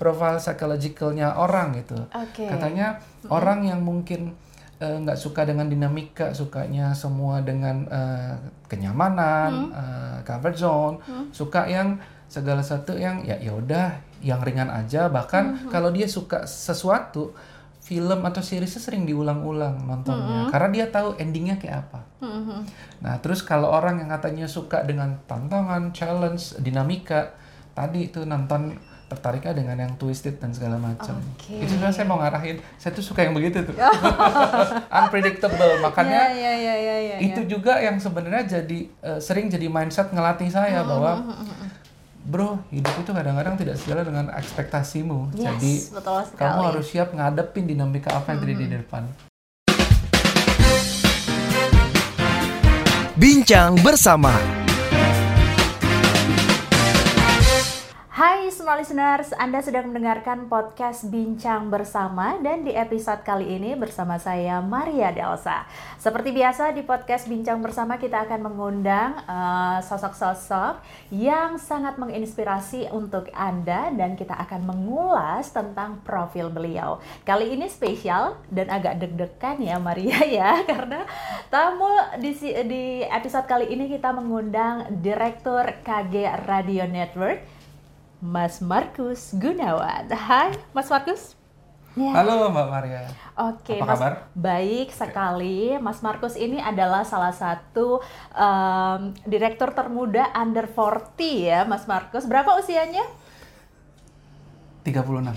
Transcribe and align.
profile 0.00 0.40
psychologicalnya 0.40 1.36
orang 1.36 1.76
gitu. 1.76 2.00
Oke. 2.08 2.48
Katanya 2.48 2.96
orang 3.28 3.68
yang 3.68 3.84
mungkin 3.84 4.32
eh, 4.80 4.96
nggak 4.96 5.20
suka 5.20 5.44
dengan 5.44 5.68
dinamika, 5.68 6.32
sukanya 6.32 6.96
semua 6.96 7.44
dengan 7.44 7.84
eh, 7.84 8.34
kenyamanan, 8.64 9.68
eh, 9.68 10.18
comfort 10.24 10.56
zone, 10.56 10.96
suka 11.36 11.68
yang 11.68 12.00
segala 12.32 12.64
satu 12.64 12.96
yang 12.96 13.20
ya 13.28 13.36
ya 13.36 13.52
udah 13.52 14.00
yang 14.24 14.40
ringan 14.40 14.72
aja. 14.72 15.12
Bahkan 15.12 15.68
kalau 15.68 15.92
dia 15.92 16.08
suka 16.08 16.48
sesuatu 16.48 17.36
film 17.80 18.22
atau 18.22 18.38
seriesnya 18.38 18.78
sering 18.78 19.02
diulang-ulang 19.02 19.82
nontonnya 19.82 20.46
karena 20.52 20.68
dia 20.70 20.86
tahu 20.94 21.18
endingnya 21.18 21.58
kayak 21.58 21.90
apa. 21.90 22.00
Mhm. 22.22 22.58
Nah, 23.02 23.18
terus 23.18 23.42
kalau 23.42 23.72
orang 23.72 23.98
yang 23.98 24.12
katanya 24.14 24.46
suka 24.46 24.86
dengan 24.86 25.18
tantangan, 25.26 25.90
challenge, 25.90 26.60
dinamika, 26.62 27.34
tadi 27.74 28.12
itu 28.12 28.22
nonton 28.22 28.78
tertariknya 29.10 29.52
dengan 29.58 29.76
yang 29.82 29.92
twisted 29.98 30.38
dan 30.38 30.54
segala 30.54 30.78
macam. 30.78 31.18
Oke. 31.34 31.58
Itu 31.58 31.74
sebenarnya 31.74 31.96
saya 31.98 32.06
mau 32.06 32.22
ngarahin, 32.22 32.62
saya 32.78 32.94
tuh 32.94 33.02
suka 33.02 33.26
yang 33.26 33.34
begitu 33.34 33.66
tuh. 33.66 33.74
Unpredictable, 35.02 35.82
makanya 35.82 36.30
ya, 36.30 36.54
ya, 36.54 36.54
ya, 36.54 36.74
ya, 36.78 36.96
ya, 37.02 37.16
itu 37.18 37.40
juga 37.50 37.82
yang 37.82 37.98
sebenarnya 37.98 38.62
jadi 38.62 38.78
eh, 38.86 39.18
sering 39.18 39.50
jadi 39.50 39.66
mindset 39.66 40.14
ngelatih 40.14 40.46
Hmm, 40.50 40.54
saya 40.54 40.82
bahwa 40.82 41.12
bro 42.26 42.62
hidup 42.70 42.94
itu 43.00 43.10
kadang-kadang 43.10 43.54
tidak 43.58 43.74
sejalan 43.82 44.04
dengan 44.06 44.26
ekspektasimu. 44.34 45.18
Yes, 45.34 45.42
jadi 45.42 45.74
betul 45.98 46.18
sekali. 46.30 46.38
Hmm, 46.38 46.38
kamu 46.38 46.60
harus 46.70 46.86
siap 46.86 47.08
ngadepin 47.10 47.64
dinamika 47.66 48.10
apa 48.14 48.34
yang 48.34 48.38
terjadi 48.46 48.64
di 48.66 48.76
depan. 48.78 49.02
Bincang 53.20 53.76
bersama 53.84 54.32
Hai 58.20 58.52
semua 58.52 58.76
listeners, 58.76 59.32
Anda 59.32 59.64
sedang 59.64 59.88
mendengarkan 59.88 60.44
podcast 60.44 61.08
Bincang 61.08 61.72
Bersama 61.72 62.36
dan 62.44 62.68
di 62.68 62.76
episode 62.76 63.24
kali 63.24 63.56
ini 63.56 63.72
bersama 63.72 64.20
saya 64.20 64.60
Maria 64.60 65.08
Delsa. 65.08 65.64
Seperti 65.96 66.28
biasa 66.28 66.76
di 66.76 66.84
podcast 66.84 67.24
Bincang 67.32 67.64
Bersama 67.64 67.96
kita 67.96 68.28
akan 68.28 68.44
mengundang 68.44 69.24
eh, 69.24 69.80
sosok-sosok 69.88 70.84
yang 71.16 71.56
sangat 71.56 71.96
menginspirasi 71.96 72.92
untuk 72.92 73.32
Anda 73.32 73.88
dan 73.88 74.20
kita 74.20 74.36
akan 74.36 74.68
mengulas 74.68 75.48
tentang 75.56 76.04
profil 76.04 76.52
beliau. 76.52 77.00
Kali 77.24 77.56
ini 77.56 77.72
spesial 77.72 78.36
dan 78.52 78.68
agak 78.68 79.00
deg-degan 79.00 79.64
ya 79.64 79.80
Maria 79.80 80.20
ya 80.44 80.60
karena 80.68 81.08
tamu 81.48 81.88
di, 82.20 82.36
di 82.68 83.00
episode 83.00 83.48
kali 83.48 83.72
ini 83.72 83.88
kita 83.88 84.12
mengundang 84.12 85.00
Direktur 85.00 85.64
KG 85.80 86.44
Radio 86.44 86.84
Network 86.84 87.59
Mas 88.20 88.60
Markus 88.60 89.32
Gunawan. 89.32 90.12
Hai, 90.12 90.52
Mas 90.76 90.92
Markus. 90.92 91.32
Ya. 91.98 92.14
Halo 92.14 92.52
Mbak 92.52 92.68
Maria. 92.70 93.02
Oke, 93.34 93.80
Apa 93.80 93.84
Mas. 93.88 93.98
kabar? 93.98 94.12
Baik 94.36 94.88
sekali. 94.92 95.74
Mas 95.80 95.98
Markus 96.04 96.36
ini 96.36 96.60
adalah 96.60 97.02
salah 97.02 97.32
satu 97.32 97.98
em, 98.30 99.16
direktur 99.26 99.74
termuda 99.74 100.30
under 100.36 100.68
40 100.68 101.16
ya, 101.50 101.60
Mas 101.64 101.88
Markus. 101.88 102.28
Berapa 102.28 102.54
usianya? 102.60 103.02
36. 104.86 105.34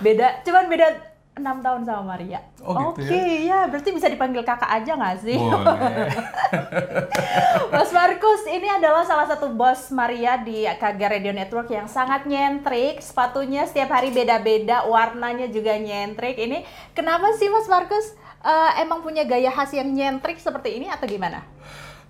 Beda, 0.00 0.42
cuman 0.42 0.66
beda 0.66 0.86
6 1.34 1.66
tahun 1.66 1.82
sama 1.82 2.14
Maria. 2.14 2.38
Oh, 2.62 2.94
gitu 2.94 3.10
Oke, 3.10 3.50
ya. 3.50 3.66
berarti 3.66 3.90
bisa 3.90 4.06
dipanggil 4.06 4.46
kakak 4.46 4.70
aja 4.70 4.94
nggak 4.94 5.16
sih? 5.18 5.34
Boleh. 5.34 6.14
Mas 7.74 7.90
Markus 7.90 8.46
ini 8.46 8.70
adalah 8.70 9.02
salah 9.02 9.26
satu 9.26 9.50
bos 9.50 9.90
Maria 9.90 10.38
di 10.38 10.62
KG 10.62 11.00
Radio 11.10 11.34
Network 11.34 11.66
yang 11.74 11.90
sangat 11.90 12.30
nyentrik. 12.30 13.02
Sepatunya 13.02 13.66
setiap 13.66 13.90
hari 13.90 14.14
beda-beda, 14.14 14.86
warnanya 14.86 15.50
juga 15.50 15.74
nyentrik. 15.74 16.38
Ini 16.38 16.62
kenapa 16.94 17.34
sih 17.34 17.50
Mas 17.50 17.66
Markus 17.66 18.14
eh, 18.46 18.70
emang 18.86 19.02
punya 19.02 19.26
gaya 19.26 19.50
khas 19.50 19.74
yang 19.74 19.90
nyentrik 19.90 20.38
seperti 20.38 20.78
ini 20.78 20.86
atau 20.86 21.10
gimana? 21.10 21.42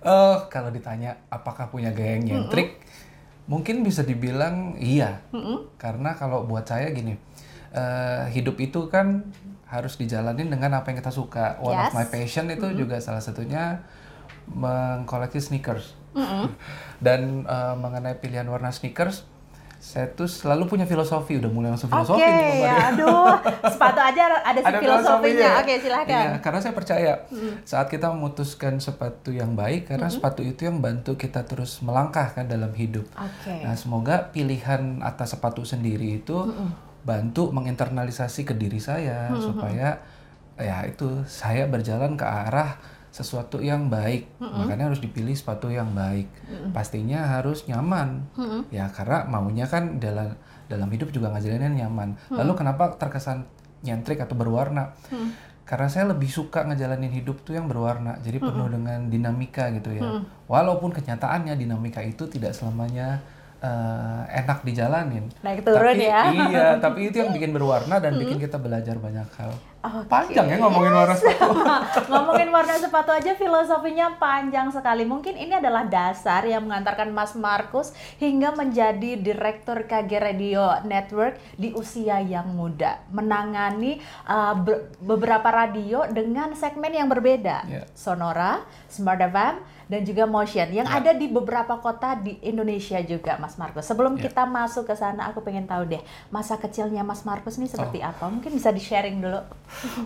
Eh, 0.05 0.37
kalau 0.53 0.69
ditanya 0.69 1.17
apakah 1.33 1.65
punya 1.73 1.89
gaya 1.89 2.21
yang 2.21 2.45
nyentrik, 2.45 2.77
mungkin 3.49 3.81
bisa 3.81 4.05
dibilang 4.05 4.77
iya. 4.77 5.25
Karena 5.81 6.13
kalau 6.13 6.45
buat 6.45 6.69
saya 6.69 6.93
gini, 6.93 7.17
eh, 7.75 8.31
hidup 8.31 8.55
itu 8.57 8.87
kan 8.87 9.27
harus 9.65 9.93
dijalanin 9.93 10.47
dengan 10.47 10.71
apa 10.73 10.87
yang 10.87 10.97
kita 10.97 11.11
suka. 11.11 11.59
One 11.59 11.75
of 11.75 11.89
Yes. 11.89 11.93
my 11.93 12.07
passion 12.07 12.47
itu 12.47 12.71
juga 12.73 12.95
salah 12.97 13.19
satunya 13.19 13.83
mengkoleksi 14.47 15.41
sneakers. 15.41 15.93
Dan 17.05 17.43
eh, 17.43 17.75
mengenai 17.75 18.15
pilihan 18.15 18.45
warna 18.45 18.69
sneakers, 18.69 19.27
saya 19.75 20.07
tuh 20.09 20.25
selalu 20.25 20.65
punya 20.65 20.85
filosofi. 20.85 21.35
Udah 21.35 21.51
mulai 21.51 21.69
langsung 21.69 21.89
Oke, 21.89 21.99
filosofi 21.99 22.23
nih, 22.23 22.31
Mbak 22.31 22.55
Maria. 22.63 22.77
aduh, 22.87 23.33
sepatu 23.75 23.99
aja 24.01 24.21
ada 24.39 24.57
si 24.57 24.65
Ada 24.65 24.77
filosofinya. 24.79 25.49
Oke, 25.59 25.67
Iya, 25.67 25.77
silahkan. 25.77 26.25
karena 26.39 26.59
saya 26.59 26.73
percaya 26.73 27.11
saat 27.63 27.87
kita 27.89 28.07
memutuskan 28.09 28.79
sepatu 28.79 29.29
yang 29.29 29.53
baik, 29.53 29.85
karena 29.87 30.07
sepatu 30.07 30.41
itu 30.41 30.63
yang 30.63 30.79
bantu 30.79 31.13
kita 31.15 31.43
terus 31.43 31.81
melangkah 31.81 32.31
kan 32.31 32.47
dalam 32.47 32.71
hidup. 32.71 33.05
Oke. 33.13 33.61
Nah, 33.61 33.75
semoga 33.75 34.31
pilihan 34.31 35.01
atas 35.01 35.35
sepatu 35.35 35.61
sendiri 35.61 36.17
itu 36.17 36.37
bantu 37.05 37.53
menginternalisasi 37.53 38.49
ke 38.49 38.57
diri 38.57 38.81
saya 38.81 39.29
supaya 39.37 40.01
ya 40.57 40.81
itu 40.89 41.21
saya 41.29 41.69
berjalan 41.69 42.17
ke 42.17 42.25
arah 42.25 42.81
sesuatu 43.15 43.63
yang 43.63 43.87
baik. 43.87 44.27
Makanya 44.41 44.91
harus 44.91 44.99
dipilih 44.99 45.31
sepatu 45.31 45.71
yang 45.71 45.95
baik. 45.95 46.27
Pastinya 46.75 47.39
harus 47.39 47.63
nyaman. 47.69 48.27
Ya 48.73 48.91
karena 48.91 49.23
maunya 49.29 49.69
kan 49.69 50.01
dalam 50.03 50.35
dalam 50.65 50.89
hidup 50.89 51.13
juga 51.13 51.31
ngejalanin 51.31 51.79
nyaman. 51.79 52.17
Lalu 52.33 52.51
kenapa 52.57 52.97
terkesan 52.99 53.45
nyentrik 53.85 54.19
atau 54.19 54.35
berwarna? 54.35 54.91
Karena 55.65 55.89
saya 55.89 56.11
lebih 56.13 56.29
suka 56.29 56.61
ngejalanin 56.67 57.09
hidup 57.09 57.41
tuh 57.45 57.55
yang 57.55 57.69
berwarna. 57.69 58.17
Jadi 58.19 58.37
penuh 58.41 58.67
dengan 58.67 59.07
dinamika 59.07 59.69
gitu 59.71 59.95
ya. 59.95 60.25
Walaupun 60.49 60.91
kenyataannya 60.91 61.55
dinamika 61.55 62.03
itu 62.03 62.27
tidak 62.27 62.51
selamanya 62.51 63.21
eh, 63.65 64.39
enak 64.45 64.61
dijalanin. 64.61 65.25
Naik 65.41 65.65
turun 65.65 65.97
tapi, 65.97 66.05
ya. 66.05 66.21
Iya, 66.29 66.67
tapi 66.85 67.09
itu 67.09 67.17
yang 67.17 67.33
bikin 67.33 67.49
berwarna 67.49 67.97
dan 67.97 68.13
bikin 68.15 68.37
kita 68.37 68.61
belajar 68.61 69.01
banyak 69.01 69.25
hal. 69.41 69.51
Oke. 69.85 70.09
Panjang 70.09 70.49
ya 70.49 70.57
ngomongin 70.57 70.97
warna 70.97 71.13
sepatu. 71.13 71.61
Ngomongin 72.09 72.49
warna 72.49 72.73
sepatu 72.73 73.13
aja 73.13 73.37
filosofinya 73.37 74.17
panjang 74.17 74.73
sekali. 74.73 75.05
Mungkin 75.05 75.37
ini 75.37 75.53
adalah 75.53 75.85
dasar 75.85 76.41
yang 76.41 76.65
mengantarkan 76.65 77.13
Mas 77.13 77.37
Markus 77.37 77.93
hingga 78.17 78.49
menjadi 78.57 79.13
direktur 79.13 79.85
KG 79.85 80.09
Radio 80.17 80.81
Network 80.81 81.37
di 81.53 81.69
usia 81.77 82.17
yang 82.17 82.57
muda, 82.57 82.97
menangani 83.13 84.01
uh, 84.25 84.57
be- 84.57 84.89
beberapa 85.05 85.53
radio 85.53 86.09
dengan 86.09 86.57
segmen 86.57 86.89
yang 86.89 87.05
berbeda, 87.05 87.57
Ya. 87.69 87.85
Sonora, 87.93 88.65
Smart 88.89 89.21
FM, 89.21 89.61
dan 89.85 90.01
juga 90.01 90.25
Motion 90.25 90.73
yang 90.73 90.89
ada 90.89 91.13
di 91.13 91.29
beberapa 91.29 91.77
kota 91.77 92.17
di 92.17 92.41
Indonesia 92.41 92.97
juga, 93.01 93.37
Mas 93.37 93.53
Markus. 93.55 93.85
Sebelum 93.85 94.17
Ya. 94.17 94.27
kita 94.27 94.43
masuk 94.43 94.89
ke 94.89 94.97
sana, 94.97 95.29
aku 95.29 95.45
pengen 95.45 95.69
tahu 95.69 95.85
deh 95.85 96.01
masa 96.29 96.57
kecilnya 96.57 97.05
Mas 97.05 97.21
Markus 97.21 97.55
nih 97.55 97.69
seperti 97.69 98.01
apa? 98.01 98.25
Mungkin 98.25 98.49
bisa 98.49 98.73
di 98.73 98.81
sharing 98.81 99.21
dulu. 99.21 99.41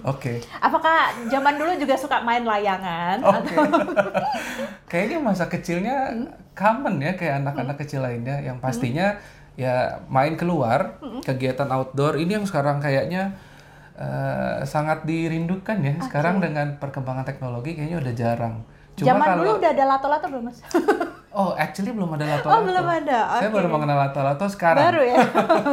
Oke. 0.04 0.44
Apakah 0.60 1.16
zaman 1.32 1.56
dulu 1.56 1.72
juga 1.80 1.96
suka 1.96 2.20
main 2.20 2.44
layangan? 2.44 3.24
Oke. 3.24 3.56
Kayaknya 4.92 5.18
masa 5.22 5.46
kecilnya 5.48 6.12
common 6.52 7.00
ya 7.00 7.16
kayak 7.16 7.40
anak-anak 7.40 7.78
kecil 7.80 8.04
lainnya 8.04 8.42
yang 8.42 8.60
pastinya 8.60 9.16
ya 9.56 10.04
main 10.08 10.36
keluar, 10.36 11.00
kegiatan 11.24 11.68
outdoor 11.68 12.16
ini 12.16 12.36
yang 12.36 12.48
sekarang 12.48 12.80
kayaknya 12.80 13.36
eh, 13.96 14.64
sangat 14.64 15.04
dirindukan 15.04 15.78
ya. 15.80 15.96
Sekarang 16.04 16.40
dengan 16.40 16.76
perkembangan 16.76 17.24
teknologi 17.24 17.76
kayaknya 17.76 18.00
udah 18.00 18.14
jarang. 18.16 18.56
Cuma 19.00 19.16
zaman 19.16 19.28
kalau 19.32 19.44
dulu 19.48 19.52
udah 19.64 19.72
ada 19.72 19.84
lato-lato 19.88 20.26
belum 20.28 20.44
mas? 20.52 20.60
Oh, 21.30 21.54
actually 21.54 21.94
belum 21.94 22.10
ada 22.18 22.26
lato 22.26 22.50
Oh, 22.50 22.66
belum 22.66 22.84
ada. 22.90 23.38
Saya 23.38 23.54
Oke. 23.54 23.62
baru 23.62 23.70
mengenal 23.70 23.98
lato-lato 24.10 24.50
sekarang. 24.50 24.82
Baru 24.82 25.02
ya? 25.06 25.22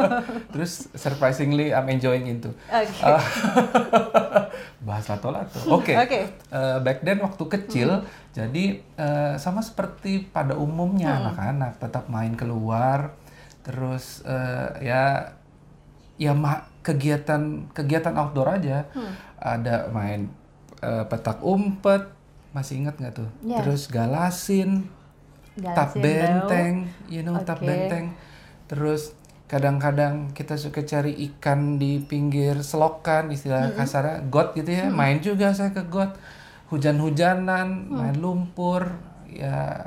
Terus 0.53 0.85
surprisingly 0.93 1.73
I'm 1.73 1.89
enjoying 1.89 2.29
itu. 2.29 2.53
Oke. 2.69 3.01
Ah, 3.01 3.17
bahas 4.87 5.09
lato-lato. 5.09 5.57
Oke. 5.73 5.97
Oke. 5.97 6.29
Eh, 6.29 6.77
back 6.85 7.01
then 7.01 7.25
waktu 7.25 7.43
kecil, 7.49 8.05
jadi 8.37 8.85
eh, 8.85 9.33
sama 9.41 9.65
seperti 9.65 10.29
pada 10.29 10.53
umumnya 10.53 11.25
anak-anak 11.25 11.81
tetap 11.81 12.05
main 12.05 12.37
keluar, 12.37 13.17
terus 13.65 14.21
eh, 14.29 14.69
ya 14.85 15.33
ya 16.21 16.37
kegiatan 16.85 17.73
kegiatan 17.73 18.13
outdoor 18.13 18.61
aja. 18.61 18.85
Ada 19.41 19.89
main 19.89 20.29
eh, 20.85 21.03
petak 21.09 21.41
umpet, 21.41 22.16
masih 22.57 22.81
ingat 22.81 22.97
nggak 22.97 23.13
tuh? 23.13 23.29
Yes. 23.45 23.61
Terus 23.61 23.81
galasin, 23.93 24.89
tap 25.61 25.93
Galasin 25.93 26.01
benteng, 26.01 26.73
you 27.05 27.21
know 27.21 27.37
tap 27.45 27.61
Oke. 27.61 27.69
benteng. 27.69 28.17
Terus 28.65 29.13
kadang-kadang 29.47 30.33
kita 30.33 30.57
suka 30.57 30.81
cari 30.83 31.13
ikan 31.29 31.77
di 31.77 32.01
pinggir 32.01 32.59
selokan, 32.65 33.29
istilah 33.29 33.71
kasarnya 33.77 34.25
got 34.27 34.57
gitu 34.57 34.73
ya. 34.73 34.89
Main 34.89 35.21
juga 35.21 35.53
saya 35.53 35.69
ke 35.69 35.85
got. 35.85 36.17
Hujan-hujanan, 36.67 37.87
Mm. 37.87 37.95
main 37.95 38.17
lumpur, 38.19 38.91
ya 39.31 39.79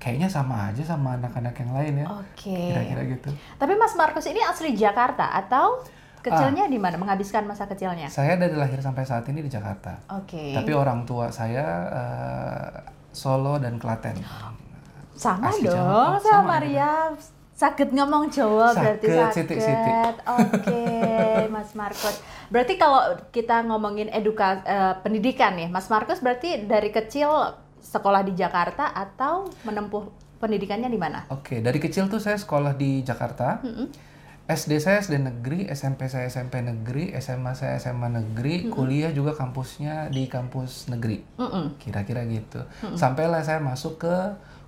kayaknya 0.00 0.32
sama 0.32 0.72
aja 0.72 0.80
sama 0.80 1.20
anak-anak 1.20 1.52
yang 1.60 1.72
lain 1.76 1.94
ya. 2.00 2.06
Oke. 2.08 2.56
Kira-kira 2.72 3.02
gitu. 3.04 3.28
Tapi 3.60 3.72
Mas 3.76 3.92
Markus 3.92 4.24
ini 4.24 4.40
asli 4.40 4.72
Jakarta 4.72 5.28
atau 5.32 5.84
kecilnya 6.24 6.64
di 6.66 6.80
mana? 6.80 6.96
Menghabiskan 6.96 7.44
masa 7.44 7.68
kecilnya? 7.68 8.08
Saya 8.08 8.40
dari 8.40 8.56
lahir 8.56 8.80
sampai 8.80 9.04
saat 9.04 9.28
ini 9.28 9.44
di 9.44 9.50
Jakarta. 9.52 10.00
Oke. 10.16 10.56
Tapi 10.56 10.72
orang 10.72 11.04
tua 11.04 11.28
saya 11.28 11.66
eh, 11.92 12.68
Solo 13.12 13.60
dan 13.60 13.76
Klaten. 13.76 14.16
Sama 15.14 15.52
Asli 15.52 15.68
dong 15.68 15.76
Jawa. 15.76 15.92
Oh, 15.92 16.16
sama 16.18 16.24
sama 16.24 16.42
Maria. 16.58 16.90
Sakit 17.54 17.94
ngomong 17.94 18.34
Jawa 18.34 18.74
berarti 18.74 19.06
Sakit, 19.06 19.14
sakit. 19.14 19.34
sitik-sitik. 19.38 20.14
Oke, 20.26 20.82
Mas 21.54 21.70
Markus. 21.78 22.18
Berarti 22.50 22.74
kalau 22.74 23.14
kita 23.30 23.62
ngomongin 23.62 24.10
edukasi 24.10 24.66
pendidikan 25.06 25.54
nih, 25.54 25.70
Mas 25.70 25.86
Markus 25.86 26.18
berarti 26.18 26.66
dari 26.66 26.90
kecil 26.90 27.30
sekolah 27.78 28.26
di 28.26 28.34
Jakarta 28.34 28.90
atau 28.90 29.46
menempuh 29.62 30.02
pendidikannya 30.42 30.90
di 30.90 30.98
mana? 30.98 31.30
Oke, 31.30 31.62
dari 31.62 31.78
kecil 31.78 32.10
tuh 32.10 32.18
saya 32.18 32.34
sekolah 32.34 32.74
di 32.74 33.06
Jakarta. 33.06 33.62
SD 34.44 34.76
saya 34.76 35.00
SD 35.00 35.24
negeri, 35.24 35.64
SMP 35.72 36.04
saya 36.04 36.28
SMP 36.28 36.60
negeri, 36.60 37.16
SMA 37.16 37.56
saya 37.56 37.80
SMA 37.80 38.12
negeri, 38.12 38.68
kuliah 38.68 39.08
juga 39.08 39.32
kampusnya 39.32 40.12
di 40.12 40.28
kampus 40.28 40.92
negeri. 40.92 41.24
Kira-kira 41.80 42.28
gitu. 42.28 42.60
Sampailah 42.92 43.40
saya 43.40 43.64
masuk 43.64 44.04
ke 44.04 44.14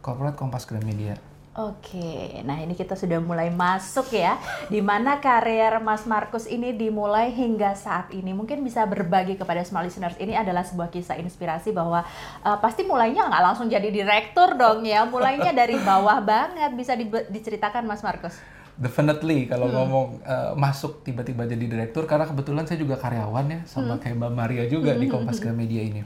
Corporate 0.00 0.32
Kompas 0.32 0.64
Gramedia. 0.64 1.20
Oke, 1.56 2.40
nah 2.44 2.60
ini 2.60 2.76
kita 2.76 2.96
sudah 2.96 3.16
mulai 3.16 3.48
masuk 3.48 4.12
ya, 4.12 4.36
di 4.68 4.84
mana 4.84 5.24
karier 5.24 5.80
Mas 5.80 6.04
Markus 6.04 6.44
ini 6.44 6.76
dimulai 6.76 7.32
hingga 7.32 7.72
saat 7.72 8.12
ini. 8.12 8.32
Mungkin 8.36 8.60
bisa 8.60 8.84
berbagi 8.84 9.40
kepada 9.40 9.64
small 9.64 9.88
listeners, 9.88 10.16
ini 10.20 10.36
adalah 10.36 10.64
sebuah 10.64 10.92
kisah 10.92 11.16
inspirasi 11.16 11.72
bahwa 11.72 12.04
uh, 12.44 12.60
pasti 12.60 12.84
mulainya 12.84 13.28
nggak 13.28 13.40
langsung 13.40 13.72
jadi 13.72 13.88
direktur 13.88 14.56
dong 14.56 14.84
ya, 14.84 15.08
mulainya 15.08 15.52
dari 15.52 15.80
bawah 15.80 16.20
banget. 16.20 16.76
Bisa 16.76 16.92
di- 16.92 17.08
diceritakan 17.08 17.88
Mas 17.88 18.04
Markus? 18.04 18.36
Definitely 18.76 19.48
kalau 19.48 19.72
ngomong 19.72 20.20
uh, 20.20 20.52
masuk 20.52 21.00
tiba-tiba 21.00 21.48
jadi 21.48 21.64
direktur 21.64 22.04
karena 22.04 22.28
kebetulan 22.28 22.68
saya 22.68 22.76
juga 22.76 23.00
karyawan 23.00 23.46
ya 23.48 23.60
sama 23.64 23.96
kayak 23.96 24.20
Mbak 24.20 24.32
Maria 24.36 24.64
juga 24.68 24.92
di 24.92 25.08
Kompas 25.08 25.40
Gramedia 25.40 25.80
ini. 25.80 26.04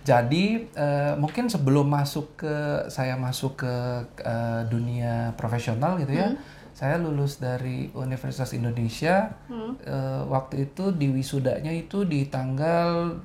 Jadi 0.00 0.64
eh, 0.64 1.14
mungkin 1.20 1.52
sebelum 1.52 1.84
masuk 1.84 2.40
ke 2.40 2.88
saya 2.88 3.20
masuk 3.20 3.60
ke 3.60 3.74
eh, 4.24 4.62
dunia 4.72 5.36
profesional 5.36 6.00
gitu 6.00 6.16
ya, 6.16 6.32
saya 6.72 6.96
lulus 6.96 7.36
dari 7.36 7.92
Universitas 7.92 8.56
Indonesia. 8.56 9.36
Eh, 9.84 10.22
waktu 10.24 10.72
itu 10.72 10.96
di 10.96 11.12
wisudanya 11.12 11.68
itu 11.68 12.08
di 12.08 12.24
tanggal 12.32 13.20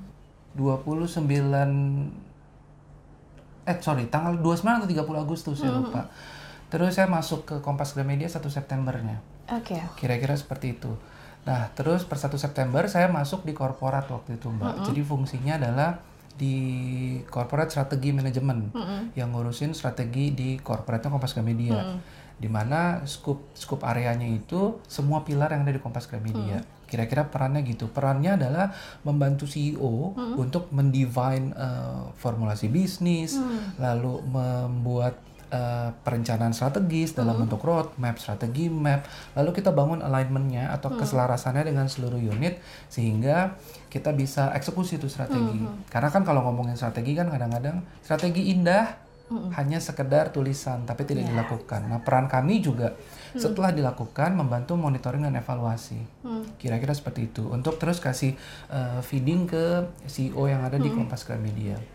29 0.59 1.23
eh 3.65 3.77
sorry 3.81 4.05
tanggal 4.13 4.37
29 4.37 4.83
atau 4.83 4.87
30 4.87 5.23
Agustus 5.25 5.55
saya 5.63 5.79
lupa. 5.79 6.11
Terus 6.75 6.99
saya 6.99 7.07
masuk 7.07 7.47
ke 7.47 7.55
Kompas 7.63 7.95
Gramedia 7.95 8.27
1 8.27 8.43
Septembernya. 8.51 9.23
Oke. 9.47 9.79
Kira-kira 9.95 10.35
seperti 10.35 10.75
itu. 10.75 10.91
Nah, 11.47 11.71
terus 11.71 12.03
per 12.03 12.19
1 12.19 12.35
September 12.35 12.83
saya 12.91 13.07
masuk 13.07 13.47
di 13.47 13.55
korporat 13.55 14.11
waktu 14.11 14.35
itu, 14.35 14.51
Mbak. 14.51 14.83
Jadi 14.91 15.01
fungsinya 15.07 15.55
adalah 15.55 16.03
di 16.35 16.57
corporate 17.31 17.71
strategi 17.71 18.11
manajemen 18.11 18.75
yang 19.15 19.31
ngurusin 19.31 19.71
strategi 19.71 20.35
di 20.35 20.59
corporate 20.59 21.07
Kompas 21.07 21.31
Gramedia. 21.31 21.95
Di 22.35 22.51
mana 22.51 23.07
scoop 23.07 23.55
scoop 23.55 23.87
areanya 23.87 24.27
itu 24.27 24.83
semua 24.83 25.23
pilar 25.23 25.55
yang 25.55 25.63
ada 25.63 25.71
di 25.71 25.79
Kompas 25.79 26.11
Gramedia. 26.11 26.59
Kira-kira 26.91 27.31
perannya 27.31 27.63
gitu. 27.63 27.87
Perannya 27.87 28.35
adalah 28.35 28.75
membantu 29.07 29.47
CEO 29.47 30.11
untuk 30.35 30.75
mendefine 30.75 31.55
eh, 31.55 32.03
formulasi 32.19 32.67
bisnis, 32.67 33.39
lalu 33.79 34.19
membuat 34.27 35.23
perencanaan 36.05 36.53
strategis 36.53 37.17
dalam 37.17 37.33
bentuk 37.41 37.65
roadmap, 37.65 38.21
strategi 38.21 38.69
map, 38.69 39.09
lalu 39.33 39.57
kita 39.57 39.73
bangun 39.73 40.05
alignmentnya 40.05 40.69
atau 40.69 40.93
keselarasannya 40.93 41.65
dengan 41.65 41.89
seluruh 41.89 42.21
unit 42.21 42.61
sehingga 42.93 43.57
kita 43.89 44.13
bisa 44.13 44.53
eksekusi 44.53 45.01
itu 45.01 45.09
strategi. 45.09 45.65
Karena 45.89 46.13
kan 46.13 46.21
kalau 46.21 46.45
ngomongin 46.45 46.77
strategi 46.77 47.17
kan 47.17 47.33
kadang-kadang 47.33 47.81
strategi 48.05 48.53
indah 48.53 49.01
hanya 49.57 49.81
sekedar 49.81 50.29
tulisan 50.29 50.85
tapi 50.85 51.01
tidak 51.01 51.25
dilakukan. 51.25 51.89
Nah 51.89 52.05
peran 52.05 52.29
kami 52.29 52.61
juga 52.61 52.93
setelah 53.33 53.73
dilakukan 53.73 54.37
membantu 54.37 54.77
monitoring 54.77 55.25
dan 55.25 55.41
evaluasi. 55.41 55.97
Kira-kira 56.61 56.93
seperti 56.93 57.33
itu. 57.33 57.49
Untuk 57.49 57.81
terus 57.81 57.97
kasih 57.97 58.37
eh, 58.69 59.01
feeding 59.01 59.49
ke 59.49 59.89
CEO 60.05 60.45
yang 60.45 60.61
ada 60.61 60.77
di 60.77 60.93
Kompas 60.93 61.25
Gramedia 61.25 61.94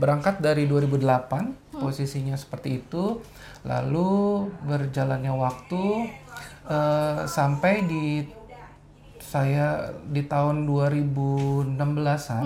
berangkat 0.00 0.40
dari 0.40 0.64
2008 0.64 1.76
posisinya 1.76 2.34
seperti 2.34 2.80
itu. 2.80 3.20
Lalu 3.68 4.48
berjalannya 4.64 5.32
waktu 5.36 5.84
eh, 6.64 7.20
sampai 7.28 7.84
di 7.84 8.24
saya 9.20 9.94
di 10.08 10.24
tahun 10.24 10.64
2016an 10.64 12.44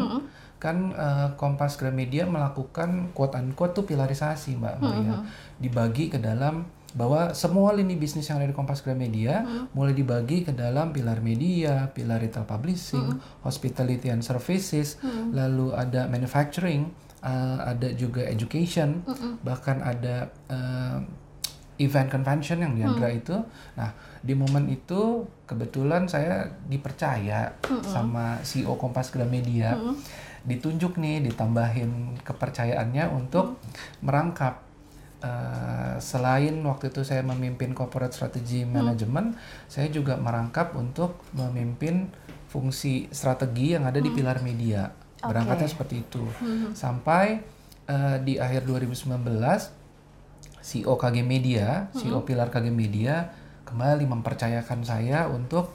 kan 0.58 0.76
eh, 0.90 1.28
Kompas 1.38 1.78
Gramedia 1.78 2.26
melakukan 2.26 3.14
quote 3.14 3.38
unquote 3.38 3.72
tuh 3.78 3.84
pilarisasi 3.86 4.58
Mbak 4.58 4.74
Maria. 4.82 5.22
dibagi 5.54 6.10
ke 6.10 6.18
dalam 6.18 6.66
bahwa 6.94 7.34
semua 7.34 7.74
lini 7.74 7.98
bisnis 7.98 8.30
yang 8.30 8.38
ada 8.38 8.48
di 8.50 8.56
Kompas 8.56 8.78
Gramedia 8.80 9.42
mulai 9.74 9.92
dibagi 9.92 10.46
ke 10.46 10.54
dalam 10.54 10.94
pilar 10.94 11.18
media, 11.18 11.90
pilar 11.90 12.22
retail 12.22 12.46
publishing, 12.46 13.18
hospitality 13.42 14.14
and 14.14 14.22
services, 14.22 15.02
lalu 15.34 15.74
ada 15.74 16.06
manufacturing, 16.06 16.86
uh, 17.24 17.58
ada 17.64 17.88
juga 17.96 18.22
education, 18.28 19.00
bahkan 19.40 19.80
ada 19.80 20.28
uh, 20.52 21.00
event 21.80 22.06
convention 22.06 22.62
yang 22.62 22.72
di 22.76 22.82
Andra 22.86 23.08
itu. 23.10 23.34
Nah, 23.74 23.90
di 24.22 24.36
momen 24.36 24.70
itu 24.70 25.26
kebetulan 25.48 26.06
saya 26.06 26.46
dipercaya 26.70 27.56
sama 27.82 28.38
CEO 28.46 28.78
Kompas 28.78 29.10
Gramedia, 29.10 29.74
ditunjuk 30.46 31.00
nih, 31.00 31.24
ditambahin 31.24 32.20
kepercayaannya 32.22 33.04
untuk 33.10 33.58
merangkap 34.04 34.62
Uh, 35.24 35.96
selain 36.04 36.52
waktu 36.68 36.92
itu 36.92 37.00
saya 37.00 37.24
memimpin 37.24 37.72
corporate 37.72 38.12
strategy 38.12 38.68
management, 38.68 39.32
saya 39.72 39.88
juga 39.88 40.20
merangkap 40.20 40.76
untuk 40.76 41.16
memimpin 41.32 42.12
fungsi 42.52 43.08
strategi 43.08 43.72
yang 43.72 43.88
ada 43.88 44.04
di 44.04 44.12
pilar 44.12 44.44
media. 44.44 44.92
Berangkatnya 45.30 45.68
seperti 45.68 46.04
itu. 46.04 46.24
Sampai 46.72 47.40
uh, 47.88 48.16
di 48.20 48.36
akhir 48.40 48.68
2019 48.68 49.20
CEO 50.64 50.96
KG 50.96 51.20
Media, 51.20 51.92
CEO 51.92 52.24
pilar 52.24 52.48
KG 52.48 52.72
Media 52.72 53.28
kembali 53.68 54.08
mempercayakan 54.08 54.80
saya 54.80 55.28
untuk 55.28 55.72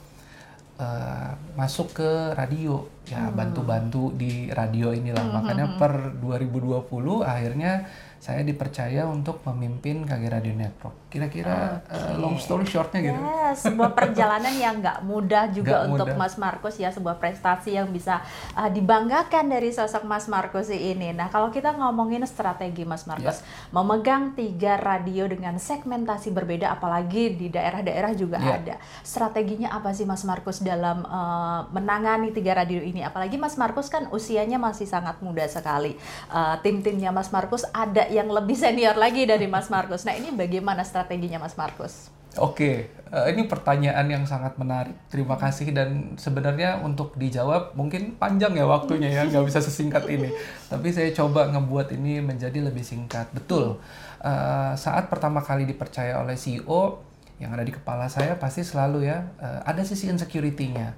uh, 0.82 1.30
masuk 1.54 1.94
ke 1.94 2.10
radio. 2.34 2.90
Ya, 3.06 3.30
bantu-bantu 3.30 4.14
di 4.14 4.50
radio 4.50 4.90
inilah. 4.90 5.30
Makanya 5.30 5.78
per 5.78 6.14
2020 6.18 6.86
akhirnya 7.22 7.86
saya 8.20 8.44
dipercaya 8.44 9.08
untuk 9.08 9.40
memimpin 9.48 10.04
KG 10.04 10.22
Radio 10.28 10.52
Network. 10.52 11.08
Kira-kira 11.08 11.80
uh, 11.88 12.20
long 12.20 12.36
story 12.36 12.68
shortnya 12.68 13.00
gitu. 13.00 13.16
Ya, 13.16 13.56
sebuah 13.56 13.96
perjalanan 13.96 14.52
yang 14.52 14.76
nggak 14.78 15.00
mudah 15.08 15.48
juga 15.48 15.82
Nggak 15.82 15.88
untuk 15.88 16.08
mudah. 16.12 16.20
Mas 16.20 16.36
Markus 16.36 16.76
ya, 16.76 16.92
sebuah 16.92 17.16
prestasi 17.16 17.80
yang 17.80 17.88
bisa 17.88 18.20
uh, 18.52 18.68
dibanggakan 18.68 19.48
dari 19.48 19.72
sosok 19.72 20.04
Mas 20.04 20.28
Markus 20.28 20.68
ini. 20.68 21.16
Nah, 21.16 21.32
kalau 21.32 21.48
kita 21.48 21.72
ngomongin 21.72 22.20
strategi 22.28 22.84
Mas 22.84 23.08
Markus, 23.08 23.40
memegang 23.72 24.36
tiga 24.36 24.76
radio 24.76 25.24
dengan 25.24 25.56
segmentasi 25.56 26.28
berbeda, 26.28 26.76
apalagi 26.76 27.32
di 27.32 27.48
daerah-daerah 27.48 28.12
juga 28.12 28.36
Ya. 28.36 28.60
ada. 28.60 28.74
Strateginya 29.00 29.72
apa 29.72 29.96
sih 29.96 30.04
Mas 30.04 30.28
Markus 30.28 30.60
dalam 30.60 31.08
uh, 31.08 31.64
menangani 31.72 32.36
tiga 32.36 32.52
radio 32.52 32.84
ini? 32.84 33.00
Apalagi 33.00 33.40
Mas 33.40 33.56
Markus 33.56 33.88
kan 33.88 34.12
usianya 34.12 34.60
masih 34.60 34.84
sangat 34.84 35.24
muda 35.24 35.48
sekali. 35.48 35.96
Uh, 36.28 36.60
Tim-timnya 36.60 37.08
Mas 37.10 37.32
Markus 37.32 37.64
ada 37.72 38.09
yang 38.10 38.28
lebih 38.28 38.58
senior 38.58 38.98
lagi 38.98 39.24
dari 39.24 39.46
Mas 39.46 39.70
Markus. 39.70 40.02
Nah, 40.02 40.12
ini 40.18 40.34
bagaimana 40.34 40.82
strateginya 40.82 41.38
Mas 41.38 41.54
Markus? 41.54 42.10
Oke, 42.38 42.86
eh, 42.94 43.26
ini 43.34 43.50
pertanyaan 43.50 44.06
yang 44.06 44.22
sangat 44.22 44.54
menarik. 44.54 44.94
Terima 45.10 45.34
kasih 45.34 45.74
dan 45.74 46.14
sebenarnya 46.14 46.78
untuk 46.78 47.18
dijawab 47.18 47.74
mungkin 47.74 48.14
panjang 48.14 48.54
ya 48.54 48.70
waktunya 48.70 49.10
ya, 49.10 49.26
nggak 49.26 49.50
bisa 49.50 49.58
sesingkat 49.58 50.06
ini. 50.06 50.30
Tapi 50.70 50.94
saya 50.94 51.10
coba 51.10 51.50
ngebuat 51.50 51.90
ini 51.98 52.22
menjadi 52.22 52.62
lebih 52.62 52.86
singkat. 52.86 53.34
Betul. 53.34 53.82
Eh, 54.22 54.72
saat 54.78 55.10
pertama 55.10 55.42
kali 55.42 55.66
dipercaya 55.66 56.22
oleh 56.22 56.38
CEO 56.38 57.02
yang 57.42 57.56
ada 57.56 57.64
di 57.64 57.72
kepala 57.72 58.04
saya 58.06 58.36
pasti 58.36 58.60
selalu 58.62 59.10
ya 59.10 59.26
eh, 59.42 59.60
ada 59.66 59.82
sisi 59.82 60.06
insecurity-nya. 60.06 60.94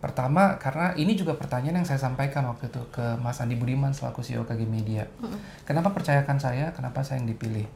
Pertama 0.00 0.56
karena 0.56 0.96
ini 0.96 1.12
juga 1.12 1.36
pertanyaan 1.36 1.84
yang 1.84 1.88
saya 1.88 2.00
sampaikan 2.00 2.48
waktu 2.48 2.72
itu 2.72 2.82
ke 2.88 3.20
Mas 3.20 3.38
Andi 3.38 3.54
Budiman 3.54 3.92
selaku 3.92 4.24
CEO 4.24 4.48
KG 4.48 4.64
Media. 4.64 5.04
Kenapa 5.68 5.92
percayakan 5.92 6.40
saya? 6.40 6.72
Kenapa 6.72 7.04
saya 7.04 7.20
yang 7.20 7.28
dipilih? 7.28 7.68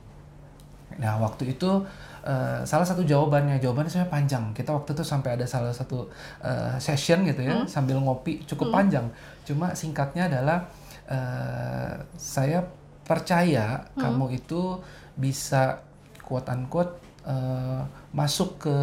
Nah, 0.97 1.21
waktu 1.21 1.53
itu 1.53 1.85
eh, 2.25 2.65
salah 2.65 2.87
satu 2.87 3.05
jawabannya, 3.05 3.61
jawabannya 3.61 3.93
saya 3.93 4.07
panjang. 4.09 4.57
Kita 4.57 4.73
waktu 4.73 4.97
itu 4.97 5.05
sampai 5.05 5.37
ada 5.37 5.45
salah 5.45 5.75
satu 5.75 6.09
eh, 6.41 6.81
session 6.81 7.29
gitu 7.29 7.45
ya, 7.45 7.69
sambil 7.69 8.01
ngopi 8.01 8.41
cukup 8.49 8.73
panjang. 8.73 9.05
Cuma 9.45 9.77
singkatnya 9.77 10.33
adalah 10.33 10.65
eh, 11.11 11.93
saya 12.17 12.65
percaya 13.05 13.85
kamu 14.01 14.41
itu 14.41 14.81
bisa 15.15 15.85
quote 16.25 16.49
unquote 16.49 17.05
uh, 17.29 17.85
masuk 18.17 18.65
ke 18.65 18.77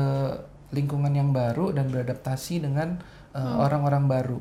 lingkungan 0.71 1.11
yang 1.11 1.33
baru 1.35 1.75
dan 1.75 1.91
beradaptasi 1.91 2.63
dengan 2.63 3.01
uh, 3.35 3.55
orang-orang 3.61 4.03
baru. 4.07 4.39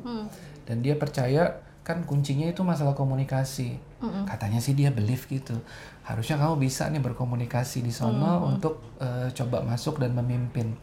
Dan 0.67 0.79
dia 0.85 0.95
percaya 0.95 1.59
kan 1.81 2.05
kuncinya 2.05 2.45
itu 2.45 2.61
masalah 2.61 2.93
komunikasi. 2.93 3.81
Katanya 4.25 4.61
sih 4.61 4.77
dia 4.77 4.93
believe 4.93 5.25
gitu. 5.29 5.57
Harusnya 6.05 6.37
kamu 6.37 6.61
bisa 6.61 6.89
nih 6.89 7.01
berkomunikasi 7.01 7.85
di 7.85 7.93
sana 7.93 8.37
untuk 8.41 8.81
uh, 9.01 9.29
coba 9.33 9.61
masuk 9.65 10.01
dan 10.01 10.13
memimpin. 10.13 10.77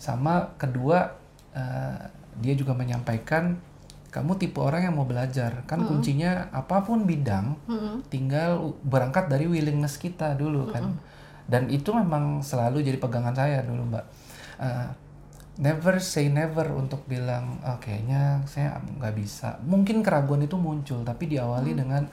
Sama 0.00 0.56
kedua 0.56 1.16
uh, 1.52 1.98
dia 2.38 2.54
juga 2.54 2.72
menyampaikan 2.72 3.60
kamu 4.08 4.40
tipe 4.40 4.56
orang 4.60 4.88
yang 4.88 4.96
mau 4.96 5.04
belajar. 5.04 5.64
Kan 5.68 5.84
kuncinya 5.84 6.48
apa 6.52 6.80
pun 6.80 7.04
bidang 7.04 7.60
tinggal 8.08 8.72
berangkat 8.80 9.28
dari 9.28 9.44
willingness 9.44 10.00
kita 10.00 10.32
dulu 10.32 10.72
kan. 10.72 10.96
Dan 11.48 11.72
itu 11.72 11.92
memang 11.96 12.44
selalu 12.44 12.84
jadi 12.84 13.00
pegangan 13.00 13.32
saya 13.32 13.64
dulu, 13.64 13.88
Mbak. 13.88 14.04
Uh, 14.60 14.88
never 15.58 15.98
say 15.98 16.30
never 16.30 16.70
untuk 16.70 17.02
bilang 17.10 17.58
oh, 17.66 17.78
kayaknya 17.82 18.46
saya 18.46 18.78
nggak 18.78 19.14
bisa. 19.18 19.58
Mungkin 19.66 20.06
keraguan 20.06 20.46
itu 20.46 20.54
muncul 20.54 21.02
tapi 21.02 21.26
diawali 21.26 21.74
dengan 21.74 22.06